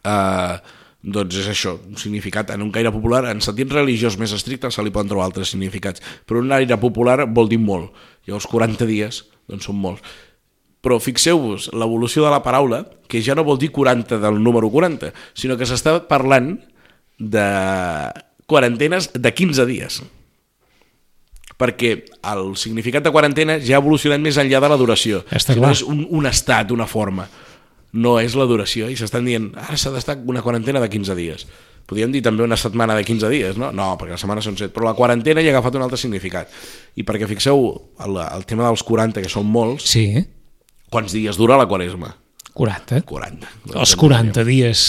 eh, 0.00 0.54
doncs 1.02 1.36
és 1.40 1.48
això, 1.48 1.78
un 1.88 1.96
significat 1.96 2.50
en 2.52 2.62
un 2.62 2.70
caire 2.72 2.92
popular, 2.92 3.24
en 3.30 3.40
sentit 3.40 3.70
religiós 3.72 4.18
més 4.20 4.34
estricte 4.36 4.70
se 4.70 4.84
li 4.84 4.92
poden 4.92 5.08
trobar 5.08 5.30
altres 5.30 5.52
significats, 5.54 6.02
però 6.28 6.42
un 6.44 6.52
aire 6.52 6.76
popular 6.80 7.24
vol 7.24 7.48
dir 7.48 7.60
molt. 7.60 7.94
Llavors 8.28 8.48
40 8.50 8.88
dies, 8.88 9.22
doncs 9.48 9.70
són 9.70 9.80
molts. 9.80 10.04
Però 10.84 10.96
fixeu-vos 11.00 11.70
l'evolució 11.76 12.24
de 12.24 12.32
la 12.32 12.42
paraula, 12.44 12.84
que 13.08 13.20
ja 13.24 13.36
no 13.36 13.44
vol 13.44 13.58
dir 13.60 13.70
40 13.72 14.20
del 14.20 14.40
número 14.44 14.68
40, 14.72 15.12
sinó 15.36 15.56
que 15.56 15.68
s'està 15.68 15.98
parlant 16.08 16.54
de 17.20 17.48
quarantenes 18.48 19.12
de 19.14 19.32
15 19.32 19.68
dies 19.68 20.00
perquè 21.60 21.90
el 22.32 22.54
significat 22.56 23.04
de 23.04 23.12
quarantena 23.12 23.58
ja 23.60 23.76
ha 23.76 23.82
evolucionat 23.82 24.22
més 24.24 24.38
enllà 24.40 24.62
de 24.64 24.68
la 24.72 24.78
duració. 24.80 25.20
Està 25.28 25.52
clar. 25.58 25.74
és 25.76 25.82
un, 25.84 26.06
un 26.08 26.28
estat, 26.30 26.72
una 26.72 26.86
forma. 26.88 27.26
No 27.92 28.18
és 28.20 28.36
la 28.38 28.46
duració. 28.46 28.88
I 28.90 28.96
s'estan 28.96 29.26
dient, 29.26 29.50
ara 29.58 29.76
s'ha 29.76 29.90
d'estar 29.90 30.18
una 30.30 30.42
quarantena 30.42 30.80
de 30.82 30.88
15 30.90 31.16
dies. 31.18 31.46
Podríem 31.90 32.12
dir 32.14 32.22
també 32.22 32.44
una 32.44 32.58
setmana 32.60 32.94
de 32.94 33.02
15 33.02 33.28
dies, 33.32 33.56
no? 33.58 33.72
No, 33.74 33.96
perquè 33.98 34.14
la 34.14 34.20
setmana 34.20 34.42
són 34.44 34.54
7. 34.58 34.70
Però 34.74 34.86
la 34.86 34.94
quarantena 34.94 35.42
ja 35.42 35.50
ha 35.50 35.56
agafat 35.56 35.74
un 35.74 35.82
altre 35.82 35.98
significat. 35.98 36.52
I 36.94 37.02
perquè 37.02 37.26
fixeu 37.26 37.64
el, 38.04 38.20
el 38.22 38.46
tema 38.46 38.68
dels 38.68 38.84
40, 38.86 39.24
que 39.24 39.32
són 39.32 39.48
molts, 39.50 39.88
Sí, 39.90 40.06
quants 40.90 41.14
dies 41.16 41.38
dura 41.40 41.58
la 41.58 41.66
quaresma? 41.70 42.12
40. 42.54 43.02
40. 43.10 43.50
Els 43.74 43.96
40 43.98 44.44
dies 44.46 44.86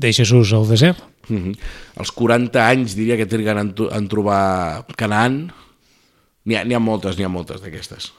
de 0.00 0.12
Jesús 0.12 0.52
al 0.56 0.68
desert. 0.68 1.04
Mm 1.28 1.36
-hmm. 1.36 1.58
Els 2.00 2.12
40 2.12 2.68
anys 2.68 2.96
diria 2.96 3.16
que 3.16 3.26
triguen 3.26 3.58
en, 3.58 3.74
en 3.92 4.08
trobar 4.08 4.86
Canaan. 4.96 5.52
N'hi 6.44 6.56
ha, 6.56 6.64
ha 6.64 6.80
moltes, 6.80 7.18
n'hi 7.18 7.24
ha 7.24 7.28
moltes 7.28 7.60
d'aquestes. 7.60 8.12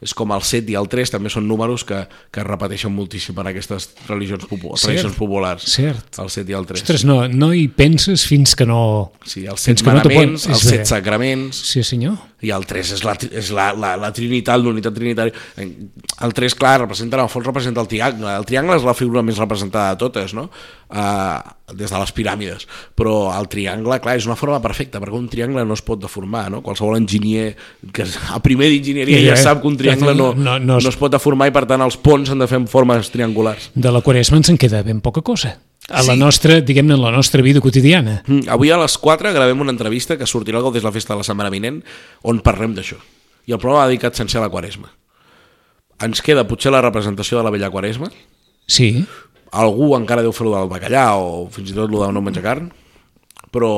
És 0.00 0.14
com 0.16 0.30
el 0.32 0.40
7 0.40 0.72
i 0.72 0.76
el 0.80 0.86
3 0.88 1.10
també 1.12 1.28
són 1.28 1.44
números 1.48 1.82
que, 1.84 1.98
que 2.32 2.40
es 2.40 2.46
repeteixen 2.46 2.92
moltíssim 2.94 3.36
en 3.42 3.50
aquestes 3.50 3.90
religions, 4.08 4.46
popu 4.48 4.72
Cert. 4.72 4.86
tradicions 4.86 5.16
populars. 5.18 5.66
Cert. 5.68 6.18
El 6.22 6.30
7 6.32 6.50
i 6.50 6.56
el 6.56 6.64
3. 6.70 6.80
Ostres, 6.82 7.04
no, 7.04 7.18
no 7.28 7.50
hi 7.52 7.66
penses 7.68 8.24
fins 8.26 8.54
que 8.56 8.64
no... 8.64 9.12
Sí, 9.28 9.44
els 9.44 9.60
fins 9.60 9.82
7 9.82 9.84
que 9.84 9.94
no 9.98 10.00
t'ho 10.02 10.08
manaments, 10.14 10.46
pon- 10.48 10.54
els 10.56 10.64
és 10.64 10.70
7 10.70 10.78
bé. 10.78 10.88
sacraments, 10.94 11.60
Sí, 11.74 11.82
senyor. 11.84 12.16
i 12.40 12.48
el 12.56 12.64
3 12.64 12.94
és 12.96 13.04
la, 13.04 13.12
és 13.28 13.50
la, 13.52 13.66
la, 13.76 13.92
la 14.00 14.08
trinitat, 14.16 14.56
l'unitat 14.64 14.94
trinitària. 14.96 15.36
El 15.60 16.32
3, 16.32 16.54
clar, 16.56 16.78
representa, 16.86 17.18
en 17.20 17.26
el 17.26 17.28
fons 17.28 17.44
representa 17.46 17.82
el 17.84 17.88
triangle. 17.92 18.32
El 18.40 18.46
triangle 18.48 18.78
és 18.80 18.86
la 18.88 18.94
figura 18.96 19.20
més 19.26 19.36
representada 19.36 19.92
de 19.92 20.00
totes, 20.00 20.32
no? 20.32 20.48
Uh, 20.90 21.36
des 21.74 21.90
de 21.90 21.98
les 21.98 22.12
piràmides. 22.14 22.66
Però 22.94 23.30
el 23.38 23.48
triangle, 23.48 24.00
clar, 24.00 24.16
és 24.16 24.26
una 24.26 24.36
forma 24.36 24.60
perfecta, 24.62 25.00
perquè 25.00 25.16
un 25.16 25.28
triangle 25.28 25.64
no 25.64 25.74
es 25.74 25.82
pot 25.82 26.00
deformar, 26.00 26.50
no? 26.50 26.62
Qualsevol 26.62 26.96
enginyer 26.98 27.56
que 27.92 28.04
a 28.30 28.40
primer 28.42 28.68
d'enginyeria 28.70 29.18
Sí, 29.18 29.26
ja 29.26 29.34
eh? 29.34 29.36
sap 29.36 29.60
que 29.62 29.68
un 29.68 29.76
triangle 29.76 30.14
no, 30.14 30.34
No- 30.34 30.58
no, 30.58 30.78
es- 30.78 30.84
no 30.84 30.90
es 30.90 30.96
pot 30.96 31.12
deformar 31.12 31.48
i, 31.48 31.50
per 31.52 31.66
tant, 31.66 31.80
els 31.82 31.96
ponts 31.96 32.30
han 32.30 32.38
de 32.38 32.46
fer 32.46 32.58
en 32.58 32.66
formes 32.68 33.10
triangulars. 33.10 33.70
De 33.74 33.90
la 33.92 34.00
quaresma 34.02 34.36
ens 34.38 34.48
en 34.50 34.58
queda 34.58 34.82
ben 34.82 35.00
poca 35.00 35.22
cosa. 35.22 35.58
A 35.88 36.02
la 36.04 36.12
Sí. 36.14 36.18
nostra, 36.18 36.60
diguem-ne, 36.60 36.96
la 36.96 37.10
nostra 37.10 37.42
vida 37.42 37.60
quotidiana. 37.60 38.22
Mm, 38.26 38.48
Avui 38.48 38.70
a 38.70 38.76
les 38.78 38.96
4 38.98 39.32
gravem 39.32 39.60
una 39.60 39.72
entrevista 39.72 40.16
que 40.18 40.24
sortirà 40.26 40.58
al 40.58 40.72
des 40.72 40.82
de 40.82 40.86
la 40.88 40.92
festa 40.92 41.14
de 41.14 41.18
la 41.18 41.24
setmana 41.24 41.50
vinent 41.50 41.82
on 42.22 42.40
parlem 42.40 42.74
d'això. 42.76 42.96
I 43.46 43.52
el 43.52 43.58
programa 43.58 43.84
va 43.84 43.88
dedicat 43.88 44.14
sencer 44.14 44.38
a 44.38 44.42
la 44.44 44.50
quaresma. 44.50 44.90
Ens 46.00 46.22
queda 46.22 46.46
potser 46.48 46.70
la 46.72 46.80
representació 46.80 47.38
de 47.38 47.44
la 47.44 47.50
vella 47.50 47.70
quaresma. 47.70 48.10
Sí, 48.66 49.04
Algú 49.52 49.94
encara 49.96 50.22
deu 50.22 50.32
fer-lo 50.32 50.54
del 50.56 50.68
bacallà 50.70 51.08
o 51.18 51.48
fins 51.50 51.72
i 51.72 51.74
tot 51.74 51.90
lo 51.90 52.04
de 52.06 52.12
no 52.12 52.22
menjar 52.22 52.42
carn. 52.44 52.70
Però 53.50 53.72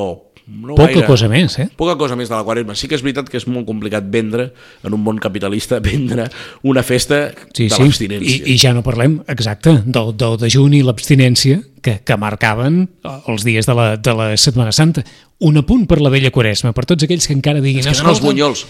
no 0.52 0.74
poca 0.74 0.90
gaire. 0.90 1.06
cosa 1.06 1.28
més, 1.30 1.54
eh? 1.62 1.68
Poca 1.78 1.94
cosa 1.96 2.16
més 2.18 2.28
de 2.28 2.34
la 2.34 2.42
quaresma. 2.44 2.74
Sí 2.76 2.88
que 2.90 2.96
és 2.98 3.02
veritat 3.04 3.28
que 3.30 3.38
és 3.38 3.46
molt 3.48 3.64
complicat 3.64 4.04
vendre, 4.10 4.50
en 4.84 4.92
un 4.92 5.00
món 5.00 5.16
capitalista, 5.22 5.78
vendre 5.84 6.26
una 6.68 6.82
festa 6.82 7.30
Sí, 7.54 7.68
de 7.68 7.70
sí. 7.70 7.82
I, 7.82 7.86
l'abstinència. 7.86 8.42
I 8.52 8.56
ja 8.60 8.72
no 8.76 8.82
parlem, 8.84 9.20
exacte, 9.32 9.78
del, 9.86 10.12
del 10.18 10.36
dejuni 10.42 10.82
i 10.82 10.84
l'abstinència 10.84 11.62
que, 11.80 12.00
que 12.04 12.16
marcaven 12.20 12.82
els 13.30 13.46
dies 13.46 13.66
de 13.70 13.74
la, 13.78 13.96
de 13.96 14.14
la 14.18 14.32
Setmana 14.36 14.72
Santa. 14.76 15.06
Un 15.40 15.56
apunt 15.62 15.86
per 15.88 16.02
la 16.02 16.10
vella 16.12 16.30
quaresma, 16.34 16.74
per 16.76 16.84
tots 16.90 17.06
aquells 17.06 17.26
que 17.30 17.32
encara 17.38 17.62
diguin... 17.64 17.80
Es 17.80 17.86
queden 17.88 18.10
els 18.10 18.18
"Escolta, 18.18 18.26
bunyols. 18.28 18.66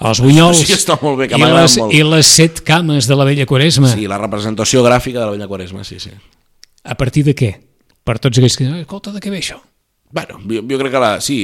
Els 0.00 0.20
bunyols. 0.24 0.64
Sí, 0.66 0.72
està 0.74 0.96
molt 1.02 1.20
bé, 1.20 1.28
que 1.28 1.36
I 1.38 1.44
les, 1.44 1.78
molt. 1.78 1.94
I 1.94 2.02
les 2.08 2.26
set 2.40 2.64
cames 2.64 3.06
de 3.06 3.14
la 3.20 3.28
vella 3.28 3.46
quaresma. 3.46 3.92
Sí, 3.92 4.08
la 4.08 4.18
representació 4.18 4.82
gràfica 4.82 5.20
de 5.20 5.26
la 5.28 5.32
vella 5.36 5.46
quaresma, 5.48 5.84
sí, 5.84 6.00
sí. 6.00 6.10
A 6.84 6.96
partir 6.96 7.24
de 7.26 7.34
què? 7.36 7.50
Per 8.04 8.16
tots 8.18 8.40
aquells 8.40 8.56
que 8.56 8.64
diuen, 8.64 8.80
escolta, 8.84 9.12
de 9.14 9.20
què 9.22 9.32
ve 9.32 9.40
això? 9.42 9.58
Bueno, 10.10 10.40
jo, 10.42 10.62
jo 10.66 10.78
crec 10.80 10.90
que 10.90 11.02
la, 11.02 11.10
sí, 11.22 11.36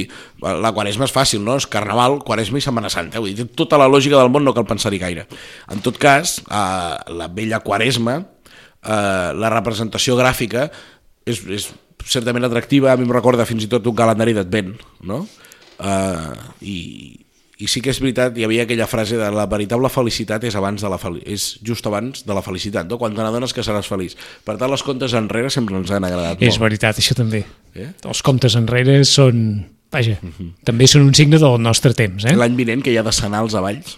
la 0.43 0.73
quaresma 0.75 1.05
és 1.07 1.13
fàcil, 1.15 1.39
no? 1.45 1.55
És 1.55 1.67
carnaval, 1.71 2.17
quaresma 2.27 2.59
i 2.59 2.63
setmana 2.65 2.91
santa. 2.91 3.21
Vull 3.23 3.37
dir, 3.37 3.45
tota 3.55 3.79
la 3.79 3.87
lògica 3.87 4.19
del 4.19 4.31
món, 4.33 4.43
no 4.43 4.53
cal 4.55 4.67
pensar-hi 4.67 4.99
gaire. 4.99 5.27
En 5.71 5.83
tot 5.85 5.99
cas, 6.01 6.39
eh, 6.43 7.13
la 7.15 7.29
vella 7.31 7.61
quaresma, 7.63 8.17
eh, 8.19 9.29
la 9.39 9.53
representació 9.53 10.17
gràfica 10.19 10.67
és, 11.25 11.39
és 11.47 11.69
certament 12.03 12.47
atractiva, 12.47 12.91
a 12.91 12.97
mi 12.99 13.07
em 13.07 13.15
recorda 13.15 13.47
fins 13.47 13.63
i 13.63 13.71
tot 13.71 13.87
un 13.87 13.95
calendari 13.95 14.35
d'advent, 14.35 14.75
no? 15.07 15.23
Eh, 15.79 16.35
i, 16.67 16.77
i 17.57 17.67
sí 17.69 17.81
que 17.81 17.89
és 17.89 17.99
veritat, 18.01 18.35
hi 18.37 18.45
havia 18.45 18.67
aquella 18.67 18.85
frase 18.89 19.17
de 19.17 19.29
la 19.33 19.47
veritable 19.49 19.89
felicitat 19.89 20.43
és 20.45 20.55
abans 20.59 20.83
de 20.83 20.89
la 20.91 20.99
fel 21.01 21.17
és 21.25 21.47
just 21.65 21.87
abans 21.89 22.21
de 22.27 22.35
la 22.37 22.43
felicitat, 22.45 22.85
no? 22.89 22.99
quan 23.01 23.15
te 23.17 23.23
n'adones 23.25 23.53
que 23.55 23.65
seràs 23.65 23.89
feliç. 23.89 24.13
Per 24.45 24.57
tant, 24.59 24.69
les 24.69 24.83
comptes 24.85 25.15
enrere 25.17 25.49
sempre 25.53 25.79
ens 25.79 25.91
han 25.91 26.05
agradat 26.05 26.43
És 26.43 26.55
molt. 26.57 26.67
veritat, 26.67 27.01
això 27.01 27.17
també. 27.17 27.43
Eh? 27.73 27.89
Els 28.05 28.21
comptes 28.25 28.57
enrere 28.59 28.99
són... 29.09 29.65
Vaja, 29.91 30.17
també 30.67 30.85
són 30.91 31.05
un 31.07 31.13
signe 31.15 31.39
del 31.39 31.61
nostre 31.63 31.93
temps, 31.95 32.25
eh? 32.27 32.35
L'any 32.35 32.57
vinent 32.59 32.83
que 32.83 32.91
hi 32.91 32.97
ha 32.99 33.05
de 33.07 33.13
senals 33.15 33.55
a 33.55 33.61
Valls, 33.63 33.95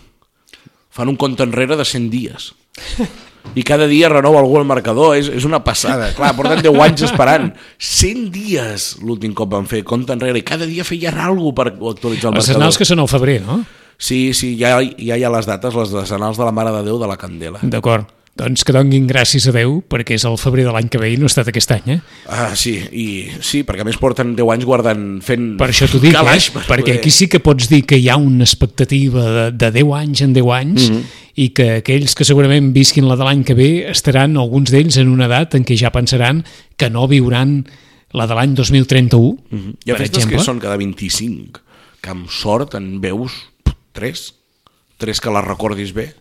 fan 0.94 1.10
un 1.10 1.18
compte 1.18 1.44
enrere 1.44 1.76
de 1.80 1.88
100 1.88 2.12
dies. 2.14 2.52
I 3.56 3.64
cada 3.66 3.88
dia 3.90 4.10
renova 4.12 4.40
algú 4.44 4.60
el 4.60 4.66
marcador, 4.70 5.16
és, 5.18 5.30
és 5.34 5.46
una 5.48 5.64
passada. 5.64 6.12
Clar, 6.14 6.36
porten 6.38 6.62
10 6.62 6.80
anys 6.86 7.02
esperant. 7.10 7.50
100 7.80 8.30
dies 8.36 8.90
l'últim 9.02 9.34
cop 9.34 9.50
van 9.56 9.66
fer 9.70 9.82
compte 9.88 10.14
enrere 10.14 10.38
i 10.40 10.46
cada 10.46 10.68
dia 10.70 10.86
feien 10.86 11.18
alguna 11.18 11.56
per 11.58 11.68
actualitzar 11.72 12.30
el 12.30 12.38
Els 12.38 12.46
marcador. 12.46 12.62
anals 12.62 12.78
que 12.78 12.86
són 12.86 13.00
al 13.04 13.10
febrer, 13.12 13.40
no? 13.46 13.62
Sí, 14.00 14.34
sí, 14.38 14.54
ja, 14.60 14.78
ja 14.80 15.18
hi 15.20 15.24
ha 15.28 15.32
les 15.34 15.48
dates, 15.50 15.74
les 15.76 15.92
decenals 15.92 16.38
de 16.40 16.46
la 16.48 16.54
Mare 16.56 16.72
de 16.78 16.84
Déu 16.88 17.00
de 17.02 17.08
la 17.10 17.18
Candela. 17.20 17.60
D'acord. 17.64 18.08
Doncs 18.40 18.64
que 18.64 18.72
donguin 18.72 19.08
gràcies 19.10 19.50
a 19.50 19.54
Déu 19.56 19.82
perquè 19.92 20.16
és 20.16 20.24
el 20.28 20.38
febrer 20.40 20.64
de 20.64 20.72
l'any 20.72 20.88
que 20.92 21.00
ve 21.02 21.10
i 21.12 21.18
no 21.20 21.28
ha 21.28 21.32
estat 21.32 21.50
aquest 21.52 21.74
any, 21.76 21.90
eh? 21.96 21.98
Ah, 22.32 22.54
sí, 22.56 22.72
i 22.96 23.08
sí, 23.44 23.66
perquè 23.68 23.84
a 23.84 23.88
més 23.88 24.00
porten 24.00 24.32
10 24.38 24.54
anys 24.54 24.68
guardant, 24.70 25.04
fent 25.26 25.50
Per 25.60 25.68
això 25.68 25.90
t'ho 25.92 26.00
dic, 26.00 26.14
eh? 26.14 26.20
calaix 26.22 26.48
per 26.54 26.64
perquè 26.64 26.94
poder- 26.94 27.02
aquí 27.02 27.12
sí 27.12 27.28
que 27.28 27.42
pots 27.44 27.68
dir 27.72 27.82
que 27.90 28.00
hi 28.00 28.08
ha 28.08 28.16
una 28.16 28.48
expectativa 28.48 29.26
de, 29.36 29.46
de 29.60 29.72
10 29.82 29.92
anys 29.98 30.24
en 30.24 30.38
10 30.38 30.54
anys 30.56 30.88
mm 30.88 30.96
-hmm. 30.96 31.04
i 31.36 31.50
que 31.50 31.68
aquells 31.82 32.16
que 32.16 32.24
segurament 32.24 32.72
visquin 32.74 33.08
la 33.08 33.18
de 33.20 33.28
l'any 33.28 33.44
que 33.44 33.54
ve 33.54 33.90
estaran, 33.92 34.38
alguns 34.38 34.72
d'ells, 34.72 34.98
en 34.98 35.10
una 35.10 35.26
edat 35.26 35.56
en 35.56 35.66
què 35.66 35.76
ja 35.76 35.92
pensaran 35.92 36.46
que 36.78 36.90
no 36.90 37.08
viuran 37.08 37.66
la 38.14 38.26
de 38.26 38.36
l'any 38.36 38.56
2031, 38.56 39.38
mm 39.50 39.58
-hmm. 39.58 39.76
Hi 39.86 39.92
ha 39.92 39.96
per 39.96 40.02
festes 40.02 40.24
exemple. 40.24 40.38
que 40.38 40.44
són 40.44 40.60
cada 40.60 40.78
25, 40.78 41.62
que 42.02 42.10
amb 42.10 42.30
sort 42.30 42.76
en 42.76 43.02
veus 43.02 43.32
3, 43.92 44.34
3 44.98 45.20
que 45.20 45.30
les 45.30 45.46
recordis 45.46 45.94
bé, 45.94 46.14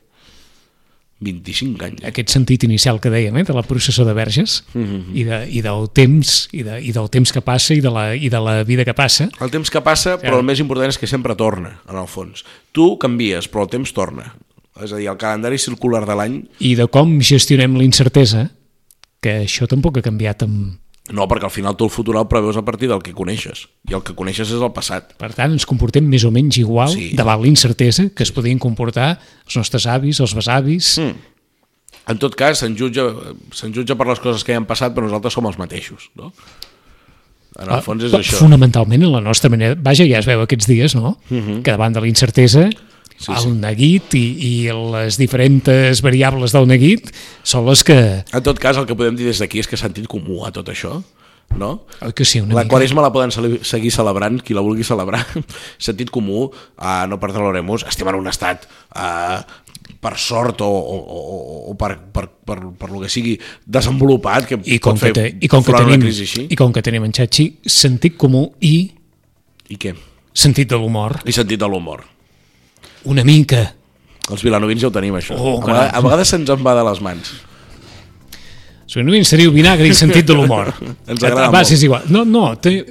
25 1.20 1.85
anys. 1.85 2.04
Aquest 2.07 2.31
sentit 2.31 2.62
inicial 2.66 3.00
que 3.02 3.11
dèiem, 3.11 3.37
eh, 3.40 3.44
de 3.46 3.54
la 3.57 3.64
processó 3.66 4.04
de 4.07 4.14
verges 4.14 4.62
mm. 4.72 4.83
-hmm. 4.83 5.04
i, 5.14 5.24
de, 5.24 5.38
i 5.50 5.62
del 5.62 5.88
temps 5.90 6.48
i, 6.52 6.62
de, 6.62 6.81
i 6.81 6.92
del 6.92 7.09
temps 7.11 7.33
que 7.33 7.40
passa 7.42 7.74
i 7.74 7.81
de 7.81 7.90
la, 7.90 8.14
i 8.14 8.28
de 8.28 8.40
la 8.40 8.62
vida 8.64 8.85
que 8.85 8.94
passa 8.94 9.28
El 9.40 9.50
temps 9.50 9.70
que 9.70 9.81
passa, 9.81 10.18
però 10.18 10.38
el 10.38 10.44
més 10.44 10.61
important 10.61 10.88
és 10.88 10.98
que 10.98 11.07
sempre 11.07 11.35
torna, 11.35 11.81
en 11.88 11.96
el 11.96 12.07
fons. 12.07 12.44
Tu 12.72 12.98
canvies, 12.98 13.48
però 13.48 13.62
el 13.62 13.68
temps 13.68 13.92
torna. 13.92 14.35
És 14.83 14.92
a 14.92 14.96
dir, 14.96 15.09
el 15.09 15.16
calendari 15.16 15.59
circular 15.59 16.07
de 16.07 16.14
l'any 16.14 16.48
i 16.61 16.74
de 16.74 16.87
com 16.87 17.20
gestionem 17.20 17.76
la 17.76 17.85
incertesa 17.85 18.50
que 19.20 19.42
això 19.42 19.66
tampoc 19.66 19.98
ha 19.98 20.02
canviat 20.02 20.42
amb, 20.42 20.78
No, 21.14 21.25
perquè 21.29 21.49
al 21.49 21.53
final 21.55 21.77
tu 21.77 21.87
el 21.88 21.90
futur 21.90 22.16
el 22.21 22.27
preveus 22.29 22.59
a 22.61 22.62
partir 22.66 22.88
del 22.90 23.01
que 23.03 23.14
coneixes. 23.16 23.66
I 23.88 23.97
el 23.97 24.03
que 24.05 24.14
coneixes 24.14 24.51
és 24.53 24.61
el 24.61 24.73
passat. 24.77 25.14
Per 25.16 25.31
tant, 25.33 25.55
ens 25.57 25.64
comportem 25.68 26.05
més 26.05 26.27
o 26.29 26.31
menys 26.35 26.59
igual 26.61 26.92
Sí. 26.92 27.14
davant 27.16 27.40
la 27.40 27.49
incertesa 27.49 28.11
que 28.11 28.23
es 28.23 28.33
podien 28.33 28.59
comportar 28.59 29.18
els 29.47 29.57
nostres 29.57 29.87
avis, 29.87 30.21
els 30.21 30.35
besavis... 30.35 30.99
Mm. 30.99 31.35
En 32.09 32.16
tot 32.16 32.33
cas, 32.35 32.61
se'n 32.62 32.73
jutja, 32.77 33.05
se'n 33.53 33.73
jutja 33.75 33.94
per 33.94 34.07
les 34.09 34.21
coses 34.21 34.44
que 34.44 34.53
hi 34.53 34.57
han 34.57 34.64
passat, 34.64 34.94
però 34.94 35.05
nosaltres 35.05 35.35
som 35.37 35.44
els 35.44 35.59
mateixos, 35.61 36.09
no? 36.16 36.33
En 37.59 37.68
el 37.68 37.83
fons 37.85 38.05
és 38.07 38.14
això. 38.16 38.38
Fonamentalment, 38.40 39.03
en 39.05 39.12
la 39.12 39.21
nostra 39.21 39.51
manera... 39.53 39.77
Vaja, 39.77 40.07
ja 40.09 40.23
es 40.23 40.29
veu 40.29 40.40
aquests 40.40 40.68
dies, 40.71 40.94
no? 40.97 41.18
Uh 41.29 41.37
-huh. 41.37 41.62
Que 41.62 41.71
davant 41.71 41.92
de 41.92 42.01
la 42.01 42.09
incertesa, 42.09 42.71
Sí, 43.18 43.33
el 43.35 43.57
neguit 43.59 44.14
i, 44.14 44.24
i 44.46 44.50
les 44.94 45.18
diferents 45.18 46.02
variables 46.07 46.54
del 46.54 46.68
neguit 46.70 47.11
són 47.42 47.66
les 47.66 47.83
que... 47.83 47.96
En 48.31 48.44
tot 48.46 48.61
cas, 48.62 48.78
el 48.78 48.87
que 48.87 48.94
podem 48.94 49.16
dir 49.18 49.26
des 49.26 49.40
d'aquí 49.42 49.59
és 49.59 49.66
que 49.66 49.78
sentit 49.81 50.07
comú 50.07 50.44
a 50.46 50.52
tot 50.54 50.68
això, 50.70 51.00
no? 51.59 51.70
Oi 52.04 52.12
que 52.14 52.24
sí, 52.28 52.38
una 52.44 52.54
La 52.54 52.62
mica? 52.62 52.76
quaresma 52.76 53.02
la 53.02 53.11
poden 53.11 53.33
seguir 53.35 53.90
celebrant, 53.90 54.38
qui 54.44 54.54
la 54.54 54.62
vulgui 54.62 54.87
celebrar. 54.87 55.24
Sentit 55.88 56.12
comú, 56.14 56.44
uh, 56.46 57.07
no 57.11 57.18
per 57.18 57.33
l'Oremus, 57.35 57.88
estem 57.90 58.11
en 58.12 58.20
un 58.20 58.31
estat, 58.31 58.68
uh, 58.94 59.40
per 59.98 60.12
sort 60.20 60.61
o, 60.62 60.68
o, 60.68 60.98
o, 61.02 61.57
o 61.72 61.74
per, 61.81 61.96
per, 62.14 62.28
per, 62.28 62.59
per 62.78 62.90
lo 62.92 63.00
que 63.02 63.11
sigui, 63.11 63.35
desenvolupat, 63.66 64.46
que 64.46 64.61
I 64.62 64.78
com, 64.78 64.94
pot 64.94 65.09
que, 65.09 65.14
fer 65.16 65.33
i, 65.40 65.50
com 65.50 65.64
que 65.64 65.74
a 65.74 65.81
tenim, 65.83 66.04
crisi 66.07 66.28
així. 66.28 66.44
I 66.54 66.59
com 66.61 66.70
que 66.76 66.85
tenim 66.87 67.09
en 67.09 67.16
Xachi, 67.18 67.48
sentit 67.66 68.14
comú 68.20 68.44
i 68.62 68.76
I 69.74 69.81
què? 69.81 69.96
sentit 70.38 70.70
de 70.70 70.78
l'humor. 70.78 71.18
I 71.26 71.35
sentit 71.35 71.59
de 71.59 71.66
l'humor. 71.66 72.04
Una 73.04 73.24
mica. 73.24 73.74
Els 74.28 74.42
vilanovins 74.44 74.80
ja 74.82 74.88
ho 74.88 74.92
tenim, 74.92 75.14
això. 75.14 75.37
Oh, 75.38 75.58
a, 75.62 75.66
vegades, 75.66 75.92
a 75.94 76.00
vegades 76.04 76.28
se'ns 76.34 76.50
en 76.50 76.64
va 76.64 76.74
de 76.74 76.84
les 76.90 77.00
mans. 77.04 77.30
Sovint 78.88 79.24
seria 79.28 79.50
vinagre 79.52 79.88
i 79.88 79.94
sentit 79.94 80.26
de 80.28 80.34
l'humor. 80.37 80.72
Ens 81.06 81.22
agrada 81.22 81.50
Va, 81.52 81.61
molt. 81.61 81.72
és 81.72 81.82
igual. 81.84 82.02
No, 82.08 82.24
no, 82.24 82.54
té... 82.56 82.87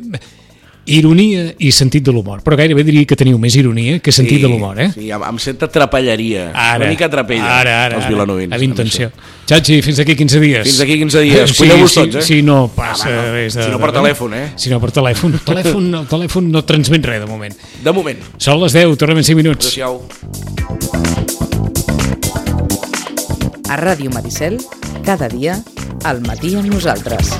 ironia 0.88 1.54
i 1.60 1.72
sentit 1.76 2.04
de 2.04 2.12
l'humor. 2.16 2.42
Però 2.44 2.56
gairebé 2.58 2.84
diria 2.88 3.06
que 3.06 3.16
teniu 3.20 3.38
més 3.42 3.56
ironia 3.60 4.00
que 4.00 4.12
sentit 4.16 4.42
de 4.42 4.48
l'humor, 4.48 4.80
eh? 4.80 4.90
Sí, 4.96 5.10
amb, 5.12 5.26
amb 5.28 5.40
certa 5.44 5.68
trapelleria. 5.68 6.50
una 6.78 6.88
mica 6.88 7.10
trapella, 7.10 7.60
ara, 7.60 7.76
ara, 7.86 7.96
els 7.98 8.06
ara, 8.06 8.14
vilanovins. 8.14 8.54
amb 8.54 8.64
intenció. 8.64 9.12
Xachi, 9.48 9.82
fins 9.82 10.00
aquí 10.00 10.16
15 10.16 10.40
dies. 10.40 10.64
Fins 10.68 10.80
aquí 10.82 10.98
15 11.00 11.22
dies. 11.22 11.54
Cuideu-vos 11.58 11.92
sí, 11.92 12.00
tots, 12.02 12.16
eh? 12.16 12.22
Si 12.22 12.42
no 12.42 12.72
passa 12.76 13.08
Home, 13.10 13.46
no. 13.48 13.62
Si 13.64 13.70
no 13.72 13.80
per 13.80 13.92
de- 13.92 14.00
telèfon, 14.00 14.34
eh? 14.34 14.48
Si 14.56 14.70
no 14.70 14.80
per 14.82 14.92
telèfon. 14.92 15.34
El 15.34 15.46
telèfon, 15.52 15.94
el 16.02 16.08
telèfon 16.08 16.52
no 16.52 16.64
transmet 16.66 17.06
res, 17.06 17.22
de 17.24 17.28
moment. 17.28 17.56
De 17.84 17.92
moment. 17.96 18.20
Són 18.38 18.60
les 18.64 18.74
10, 18.74 18.98
tornem 18.98 19.18
en 19.24 19.24
5 19.24 19.38
minuts. 19.44 19.68
Adéu-siau. 19.68 20.04
A 23.70 23.76
Ràdio 23.76 24.12
Maricel, 24.14 24.58
cada 25.04 25.28
dia, 25.28 25.60
al 26.08 26.22
matí 26.24 26.56
amb 26.56 26.72
nosaltres. 26.72 27.36